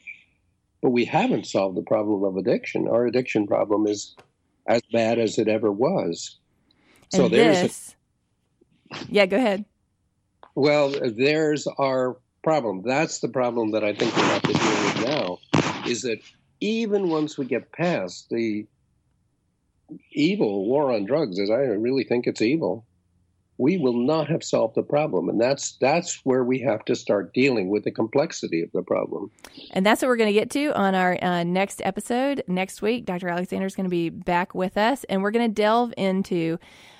But 0.82 0.92
we 0.92 1.06
haven't 1.06 1.48
solved 1.48 1.78
the 1.78 1.84
problem 1.84 2.24
of 2.24 2.38
addiction. 2.38 2.88
Our 2.88 3.06
addiction 3.06 3.48
problem 3.48 3.88
is 3.88 4.16
as 4.68 4.82
bad 4.92 5.20
as 5.20 5.38
it 5.38 5.48
ever 5.48 5.72
was. 5.72 6.38
So 7.14 7.26
and 7.26 7.34
there's 7.34 7.62
this, 7.62 7.96
a, 8.92 8.98
yeah, 9.10 9.26
go 9.26 9.38
ahead. 9.38 9.66
Well, 10.56 10.94
there's 11.16 11.68
our 11.68 12.18
problem. 12.44 12.84
That's 12.84 13.20
the 13.20 13.30
problem 13.30 13.72
that 13.72 13.84
I 13.84 13.94
think 13.94 14.16
we 14.16 14.22
have 14.22 14.42
to 14.44 14.54
deal 14.54 14.84
with 14.84 15.06
now. 15.06 15.38
Is 15.88 16.02
that 16.04 16.20
even 16.60 17.10
once 17.10 17.38
we 17.38 17.46
get 17.46 17.72
past 17.72 18.30
the 18.30 18.66
evil 20.12 20.66
war 20.66 20.94
on 20.94 21.06
drugs, 21.06 21.40
as 21.40 21.50
I 21.50 21.60
really 21.60 22.04
think 22.04 22.28
it's 22.28 22.42
evil, 22.42 22.86
we 23.62 23.78
will 23.78 23.94
not 23.94 24.28
have 24.28 24.44
solved 24.44 24.74
the 24.74 24.82
problem. 24.82 25.30
And 25.30 25.40
that's 25.40 25.74
that's 25.74 26.26
where 26.26 26.44
we 26.44 26.60
have 26.62 26.84
to 26.86 26.96
start 26.96 27.32
dealing 27.32 27.70
with 27.70 27.84
the 27.84 27.92
complexity 27.92 28.64
of 28.64 28.72
the 28.72 28.82
problem. 28.82 29.30
And 29.70 29.86
that's 29.86 30.02
what 30.02 30.08
we're 30.08 30.18
going 30.18 30.34
to 30.34 30.40
get 30.40 30.50
to 30.52 30.76
on 30.76 30.96
our 30.96 31.24
uh, 31.24 31.44
next 31.44 31.80
episode 31.86 32.44
next 32.48 32.82
week. 32.82 33.06
Dr 33.06 33.30
alexander 33.30 33.68
is 33.68 33.76
going 33.76 33.86
to 33.86 33.92
be 33.92 34.10
back 34.10 34.56
with 34.56 34.78
us 34.78 35.04
and 35.04 35.22
we're 35.22 35.30
going 35.30 35.48
to 35.48 35.54
delve 35.54 35.94
into 35.96 36.58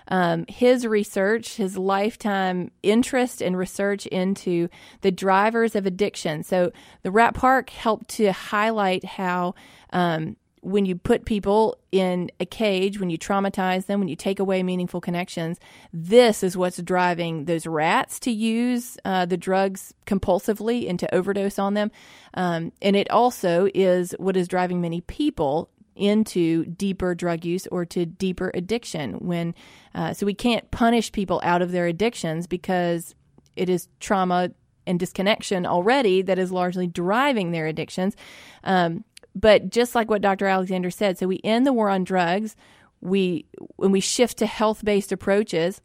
um, 0.10 0.46
his 0.48 0.86
research, 0.86 1.56
his 1.56 1.80
lifetime 1.80 2.70
interest 2.84 3.42
and 3.42 3.58
research 3.58 4.06
into 4.08 4.70
the 5.02 5.12
drivers 5.12 5.76
of 5.76 5.88
addiction. 5.88 6.44
So 6.44 6.72
the 7.02 7.10
Rat 7.10 7.34
Park 7.34 7.72
helped 7.72 8.10
to 8.10 8.32
highlight 8.32 9.04
how 9.04 9.56
um, 9.92 10.36
when 10.62 10.86
you 10.86 10.96
put 10.96 11.26
people 11.26 11.78
in 11.92 12.32
a 12.40 12.46
cage, 12.46 13.00
when 13.00 13.10
you 13.10 13.18
traumatize 13.18 13.88
them, 13.88 14.00
when 14.00 14.08
you 14.08 14.16
take 14.16 14.40
away 14.40 14.62
meaningful 14.64 15.02
connections, 15.02 15.60
this 15.92 16.44
is 16.44 16.56
what's 16.56 16.82
driving 16.82 17.46
those 17.46 17.66
rats 17.66 18.20
to 18.22 18.32
use 18.32 18.98
uh, 19.04 19.26
the 19.26 19.38
drugs 19.38 19.94
compulsively 20.06 20.88
and 20.90 21.00
to 21.00 21.14
overdose 21.14 21.58
on 21.58 21.74
them. 21.74 21.92
Um, 22.36 22.72
and 22.82 22.96
it 22.96 23.10
also 23.10 23.68
is 23.74 24.14
what 24.20 24.38
is 24.38 24.48
driving 24.48 24.82
many 24.82 25.02
people 25.02 25.70
into 25.96 26.66
deeper 26.66 27.14
drug 27.14 27.44
use 27.44 27.68
or 27.68 27.86
to 27.86 28.06
deeper 28.06 28.52
addiction 28.54 29.14
when 29.16 29.54
uh, 29.94 30.14
so 30.14 30.26
we 30.26 30.34
can't 30.34 30.72
punish 30.72 31.12
people 31.12 31.42
out 31.44 31.62
of 31.62 31.72
their 31.72 31.86
addictions 31.86 32.48
because 32.48 33.14
it 33.58 33.70
is 33.70 33.90
trauma 34.00 34.52
and 34.88 35.00
disconnection 35.00 35.66
already 35.66 36.22
that 36.22 36.40
is 36.40 36.52
largely 36.52 36.88
driving 36.88 37.52
their 37.52 37.68
addictions 37.68 38.16
um, 38.64 39.04
but 39.36 39.70
just 39.70 39.96
like 39.96 40.10
what 40.10 40.22
Dr. 40.22 40.48
Alexander 40.48 40.90
said, 40.90 41.18
so 41.18 41.28
we 41.28 41.40
end 41.44 41.66
the 41.66 41.74
war 41.74 41.90
on 41.90 42.04
drugs. 42.04 42.56
We 43.00 43.46
when 43.78 43.92
we 43.92 44.00
shift 44.00 44.38
to 44.38 44.46
health 44.46 44.84
based 44.86 45.12
approaches, 45.12 45.82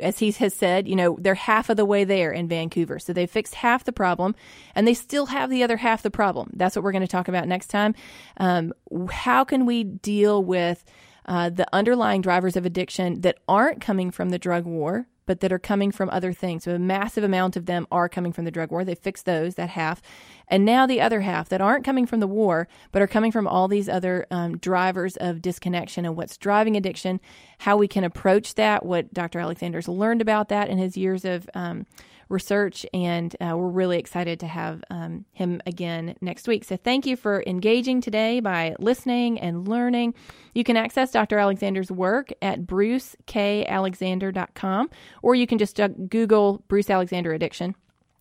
as 0.00 0.18
he 0.18 0.30
has 0.32 0.54
said, 0.54 0.88
you 0.88 0.96
know, 0.96 1.16
they're 1.20 1.34
half 1.34 1.70
of 1.70 1.76
the 1.76 1.84
way 1.84 2.04
there 2.04 2.32
in 2.32 2.48
Vancouver. 2.48 2.98
So 2.98 3.12
they 3.12 3.26
fixed 3.26 3.54
half 3.54 3.84
the 3.84 3.92
problem 3.92 4.34
and 4.74 4.86
they 4.86 4.94
still 4.94 5.26
have 5.26 5.50
the 5.50 5.62
other 5.62 5.76
half 5.76 6.02
the 6.02 6.10
problem. 6.10 6.50
That's 6.54 6.76
what 6.76 6.84
we're 6.84 6.92
going 6.92 7.02
to 7.02 7.08
talk 7.08 7.28
about 7.28 7.48
next 7.48 7.68
time. 7.68 7.94
Um, 8.36 8.72
how 9.10 9.44
can 9.44 9.66
we 9.66 9.84
deal 9.84 10.42
with 10.42 10.84
uh, 11.26 11.50
the 11.50 11.66
underlying 11.72 12.20
drivers 12.20 12.56
of 12.56 12.66
addiction 12.66 13.20
that 13.22 13.38
aren't 13.48 13.80
coming 13.80 14.10
from 14.10 14.30
the 14.30 14.38
drug 14.38 14.64
war? 14.64 15.06
But 15.26 15.40
that 15.40 15.52
are 15.52 15.58
coming 15.58 15.90
from 15.90 16.10
other 16.10 16.32
things. 16.32 16.64
So 16.64 16.74
a 16.74 16.78
massive 16.78 17.24
amount 17.24 17.56
of 17.56 17.66
them 17.66 17.86
are 17.90 18.08
coming 18.08 18.32
from 18.32 18.44
the 18.44 18.50
drug 18.50 18.70
war. 18.70 18.84
They 18.84 18.94
fixed 18.94 19.24
those, 19.24 19.54
that 19.54 19.70
half. 19.70 20.02
And 20.48 20.64
now 20.64 20.86
the 20.86 21.00
other 21.00 21.22
half 21.22 21.48
that 21.48 21.60
aren't 21.60 21.84
coming 21.84 22.06
from 22.06 22.20
the 22.20 22.26
war, 22.26 22.68
but 22.92 23.02
are 23.02 23.06
coming 23.06 23.32
from 23.32 23.46
all 23.46 23.68
these 23.68 23.88
other 23.88 24.26
um, 24.30 24.58
drivers 24.58 25.16
of 25.16 25.42
disconnection 25.42 26.04
and 26.04 26.16
what's 26.16 26.36
driving 26.36 26.76
addiction, 26.76 27.20
how 27.58 27.76
we 27.76 27.88
can 27.88 28.04
approach 28.04 28.54
that, 28.54 28.84
what 28.84 29.12
Dr. 29.14 29.38
Alexander's 29.38 29.88
learned 29.88 30.20
about 30.20 30.48
that 30.48 30.68
in 30.68 30.78
his 30.78 30.96
years 30.96 31.24
of 31.24 31.48
um, 31.54 31.86
research, 32.28 32.84
and 32.92 33.34
uh, 33.40 33.54
we're 33.56 33.68
really 33.68 33.98
excited 33.98 34.40
to 34.40 34.46
have 34.46 34.84
um, 34.90 35.24
him 35.32 35.62
again 35.66 36.14
next 36.20 36.46
week. 36.46 36.64
So 36.64 36.76
thank 36.76 37.06
you 37.06 37.16
for 37.16 37.42
engaging 37.46 38.02
today 38.02 38.40
by 38.40 38.74
listening 38.78 39.40
and 39.40 39.66
learning. 39.68 40.14
You 40.54 40.64
can 40.64 40.76
access 40.76 41.10
Dr. 41.10 41.38
Alexander's 41.38 41.90
work 41.90 42.30
at 42.42 42.66
brucekalexander.com, 42.66 44.90
or 45.24 45.34
you 45.34 45.46
can 45.46 45.58
just 45.58 45.80
uh, 45.80 45.88
Google 45.88 46.62
Bruce 46.68 46.90
Alexander 46.90 47.32
Addiction 47.32 47.74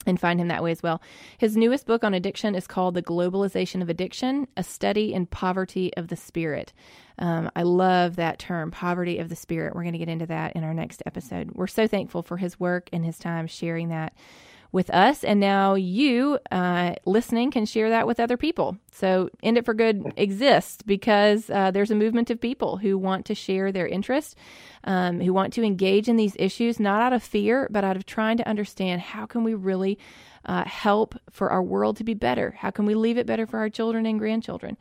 and 0.06 0.20
find 0.20 0.40
him 0.40 0.48
that 0.48 0.64
way 0.64 0.72
as 0.72 0.82
well. 0.82 1.02
His 1.38 1.58
newest 1.58 1.86
book 1.86 2.04
on 2.04 2.14
addiction 2.14 2.56
is 2.56 2.66
called 2.66 2.96
The 2.96 3.04
Globalization 3.04 3.82
of 3.82 3.90
Addiction 3.90 4.48
A 4.56 4.64
Study 4.64 5.14
in 5.14 5.26
Poverty 5.26 5.94
of 5.96 6.08
the 6.08 6.16
Spirit. 6.16 6.72
Um, 7.20 7.52
I 7.56 7.64
love 7.64 8.16
that 8.16 8.40
term, 8.40 8.72
poverty 8.72 9.20
of 9.20 9.30
the 9.30 9.36
spirit. 9.36 9.76
We're 9.76 9.84
going 9.84 9.94
to 9.94 10.00
get 10.00 10.10
into 10.10 10.26
that 10.28 10.56
in 10.56 10.64
our 10.64 10.74
next 10.74 11.04
episode. 11.06 11.52
We're 11.54 11.68
so 11.68 11.88
thankful 11.88 12.24
for 12.24 12.38
his 12.38 12.60
work 12.60 12.90
and 12.92 13.06
his 13.06 13.20
time 13.20 13.48
sharing 13.48 13.90
that 13.90 14.14
with 14.74 14.90
us. 14.90 15.24
And 15.24 15.40
now 15.40 15.76
you, 15.76 16.40
uh, 16.52 16.96
listening, 17.06 17.52
can 17.52 17.66
share 17.66 17.92
that 17.92 18.08
with 18.08 18.20
other 18.20 18.36
people. 18.36 18.76
So, 18.92 19.30
End 19.42 19.58
It 19.58 19.66
for 19.66 19.74
Good 19.74 20.12
exists 20.18 20.82
because 20.82 21.50
uh, 21.50 21.72
there's 21.72 21.92
a 21.92 21.96
movement 21.96 22.30
of 22.30 22.42
people 22.42 22.78
who 22.78 22.98
want 22.98 23.26
to 23.28 23.36
share 23.36 23.72
their 23.72 23.88
interest, 23.88 24.36
um, 24.84 25.22
who 25.22 25.32
want 25.32 25.54
to 25.54 25.64
engage 25.64 26.10
in 26.10 26.18
these 26.18 26.36
issues, 26.38 26.80
not 26.80 27.02
out 27.02 27.14
of 27.14 27.24
fear, 27.24 27.70
but 27.72 27.84
out 27.84 27.96
of 27.96 28.06
trying 28.06 28.38
to 28.38 28.48
understand 28.50 29.00
how 29.02 29.26
can 29.28 29.44
we 29.44 29.54
really 29.54 29.98
uh, 30.46 30.66
help 30.66 31.16
for 31.30 31.52
our 31.52 31.64
world 31.64 31.98
to 31.98 32.04
be 32.04 32.16
better? 32.16 32.56
How 32.58 32.72
can 32.72 32.86
we 32.86 32.96
leave 32.96 33.18
it 33.18 33.28
better 33.28 33.46
for 33.46 33.60
our 33.60 33.70
children 33.70 34.06
and 34.08 34.20
grandchildren? 34.20 34.76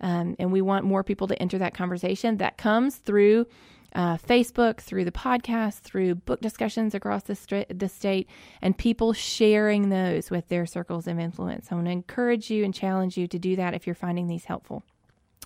Um, 0.00 0.36
and 0.38 0.52
we 0.52 0.60
want 0.60 0.84
more 0.84 1.02
people 1.02 1.26
to 1.26 1.42
enter 1.42 1.58
that 1.58 1.74
conversation. 1.74 2.36
That 2.36 2.58
comes 2.58 2.96
through 2.96 3.46
uh, 3.94 4.16
Facebook, 4.18 4.78
through 4.78 5.04
the 5.04 5.12
podcast, 5.12 5.80
through 5.80 6.14
book 6.14 6.40
discussions 6.40 6.94
across 6.94 7.22
the, 7.24 7.34
st- 7.34 7.78
the 7.78 7.88
state, 7.88 8.28
and 8.60 8.76
people 8.76 9.12
sharing 9.12 9.88
those 9.88 10.30
with 10.30 10.48
their 10.48 10.66
circles 10.66 11.06
of 11.06 11.18
influence. 11.18 11.68
I 11.70 11.74
want 11.74 11.86
to 11.86 11.92
encourage 11.92 12.50
you 12.50 12.64
and 12.64 12.74
challenge 12.74 13.16
you 13.16 13.26
to 13.28 13.38
do 13.38 13.56
that 13.56 13.74
if 13.74 13.86
you're 13.86 13.94
finding 13.94 14.28
these 14.28 14.44
helpful. 14.44 14.82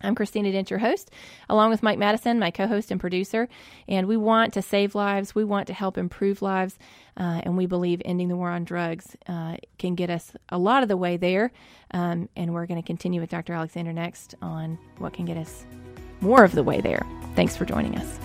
I'm 0.04 0.14
Christina 0.14 0.50
Dent, 0.50 0.70
your 0.70 0.80
host, 0.80 1.10
along 1.48 1.70
with 1.70 1.82
Mike 1.82 1.98
Madison, 1.98 2.38
my 2.38 2.50
co 2.50 2.66
host 2.66 2.90
and 2.90 3.00
producer. 3.00 3.48
And 3.86 4.08
we 4.08 4.16
want 4.16 4.54
to 4.54 4.62
save 4.62 4.94
lives, 4.94 5.34
we 5.34 5.44
want 5.44 5.68
to 5.68 5.72
help 5.72 5.96
improve 5.96 6.42
lives, 6.42 6.78
uh, 7.16 7.40
and 7.44 7.56
we 7.56 7.66
believe 7.66 8.02
ending 8.04 8.28
the 8.28 8.36
war 8.36 8.50
on 8.50 8.64
drugs 8.64 9.16
uh, 9.28 9.56
can 9.78 9.94
get 9.94 10.10
us 10.10 10.32
a 10.48 10.58
lot 10.58 10.82
of 10.82 10.88
the 10.88 10.96
way 10.96 11.16
there. 11.16 11.52
Um, 11.92 12.28
and 12.36 12.52
we're 12.52 12.66
going 12.66 12.82
to 12.82 12.86
continue 12.86 13.20
with 13.20 13.30
Dr. 13.30 13.52
Alexander 13.52 13.92
next 13.92 14.34
on 14.42 14.78
what 14.98 15.12
can 15.12 15.24
get 15.24 15.36
us 15.36 15.64
more 16.20 16.44
of 16.44 16.52
the 16.52 16.62
way 16.62 16.80
there. 16.80 17.06
Thanks 17.34 17.56
for 17.56 17.64
joining 17.64 17.96
us. 17.96 18.21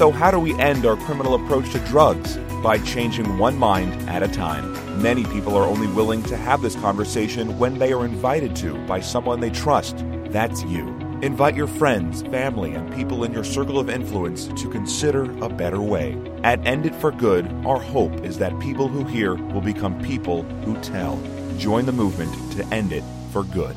So, 0.00 0.10
how 0.10 0.30
do 0.30 0.40
we 0.40 0.54
end 0.54 0.86
our 0.86 0.96
criminal 0.96 1.34
approach 1.34 1.72
to 1.72 1.78
drugs? 1.80 2.38
By 2.62 2.78
changing 2.78 3.36
one 3.36 3.58
mind 3.58 3.92
at 4.08 4.22
a 4.22 4.28
time. 4.28 4.72
Many 5.02 5.24
people 5.24 5.54
are 5.58 5.66
only 5.66 5.88
willing 5.88 6.22
to 6.22 6.38
have 6.38 6.62
this 6.62 6.74
conversation 6.76 7.58
when 7.58 7.78
they 7.78 7.92
are 7.92 8.06
invited 8.06 8.56
to 8.56 8.78
by 8.86 9.00
someone 9.00 9.40
they 9.40 9.50
trust. 9.50 9.96
That's 10.30 10.64
you. 10.64 10.88
Invite 11.20 11.54
your 11.54 11.66
friends, 11.66 12.22
family, 12.22 12.72
and 12.72 12.94
people 12.94 13.24
in 13.24 13.32
your 13.34 13.44
circle 13.44 13.78
of 13.78 13.90
influence 13.90 14.46
to 14.46 14.70
consider 14.70 15.24
a 15.44 15.50
better 15.50 15.82
way. 15.82 16.16
At 16.44 16.66
End 16.66 16.86
It 16.86 16.94
for 16.94 17.12
Good, 17.12 17.44
our 17.66 17.78
hope 17.78 18.24
is 18.24 18.38
that 18.38 18.58
people 18.58 18.88
who 18.88 19.04
hear 19.04 19.34
will 19.34 19.60
become 19.60 20.00
people 20.00 20.44
who 20.64 20.80
tell. 20.80 21.20
Join 21.58 21.84
the 21.84 21.92
movement 21.92 22.32
to 22.52 22.64
end 22.68 22.94
it 22.94 23.04
for 23.32 23.44
good. 23.44 23.76